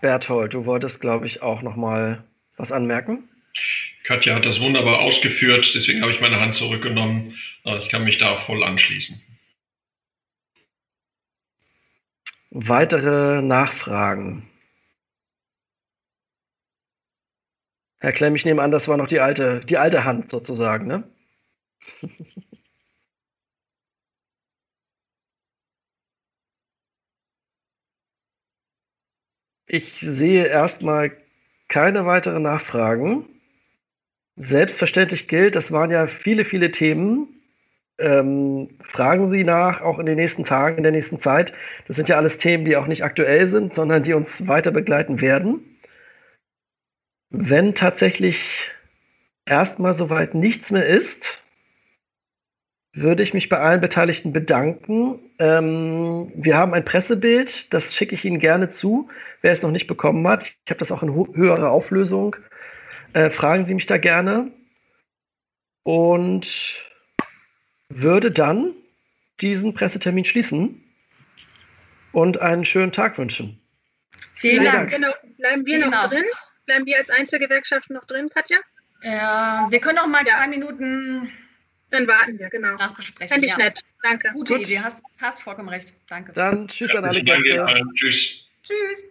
[0.00, 2.24] Berthold, du wolltest, glaube ich, auch noch mal
[2.56, 3.28] was anmerken.
[4.02, 7.34] Katja hat das wunderbar ausgeführt, deswegen habe ich meine Hand zurückgenommen.
[7.78, 9.22] Ich kann mich da voll anschließen.
[12.50, 14.48] Weitere Nachfragen?
[18.02, 21.04] Herr Klemm, ich nehme an, das war noch die alte, die alte Hand sozusagen, ne?
[29.66, 31.10] Ich sehe erstmal
[31.68, 33.26] keine weiteren Nachfragen.
[34.36, 37.28] Selbstverständlich gilt, das waren ja viele, viele Themen.
[37.98, 41.54] Ähm, fragen Sie nach, auch in den nächsten Tagen, in der nächsten Zeit.
[41.88, 45.20] Das sind ja alles Themen, die auch nicht aktuell sind, sondern die uns weiter begleiten
[45.22, 45.71] werden.
[47.32, 48.70] Wenn tatsächlich
[49.46, 51.38] erstmal soweit nichts mehr ist,
[52.92, 55.18] würde ich mich bei allen Beteiligten bedanken.
[55.38, 59.08] Ähm, wir haben ein Pressebild, das schicke ich Ihnen gerne zu,
[59.40, 60.44] wer es noch nicht bekommen hat.
[60.44, 62.36] Ich habe das auch in höherer Auflösung.
[63.14, 64.52] Äh, fragen Sie mich da gerne.
[65.84, 66.76] Und
[67.88, 68.72] würde dann
[69.40, 70.84] diesen Pressetermin schließen
[72.12, 73.58] und einen schönen Tag wünschen.
[74.34, 74.90] Vielen Dank.
[74.90, 75.08] Genau.
[75.38, 76.24] Bleiben wir noch drin?
[76.72, 78.56] Bleiben wir als Einzelgewerkschaft noch drin, Katja?
[79.02, 80.38] Ja, wir können noch mal ja.
[80.38, 81.30] zwei Minuten.
[81.90, 82.76] Dann warten wir, genau.
[82.76, 83.28] Nachbesprechen.
[83.28, 83.58] Fände ich ja.
[83.58, 83.80] nett.
[84.02, 84.30] Danke.
[84.32, 84.62] Gute Gut.
[84.62, 85.92] Idee, hast, hast vollkommen recht.
[86.08, 86.32] Danke.
[86.32, 87.66] Dann tschüss an alle Gäste.
[87.94, 88.48] Tschüss.
[88.62, 89.04] Tschüss.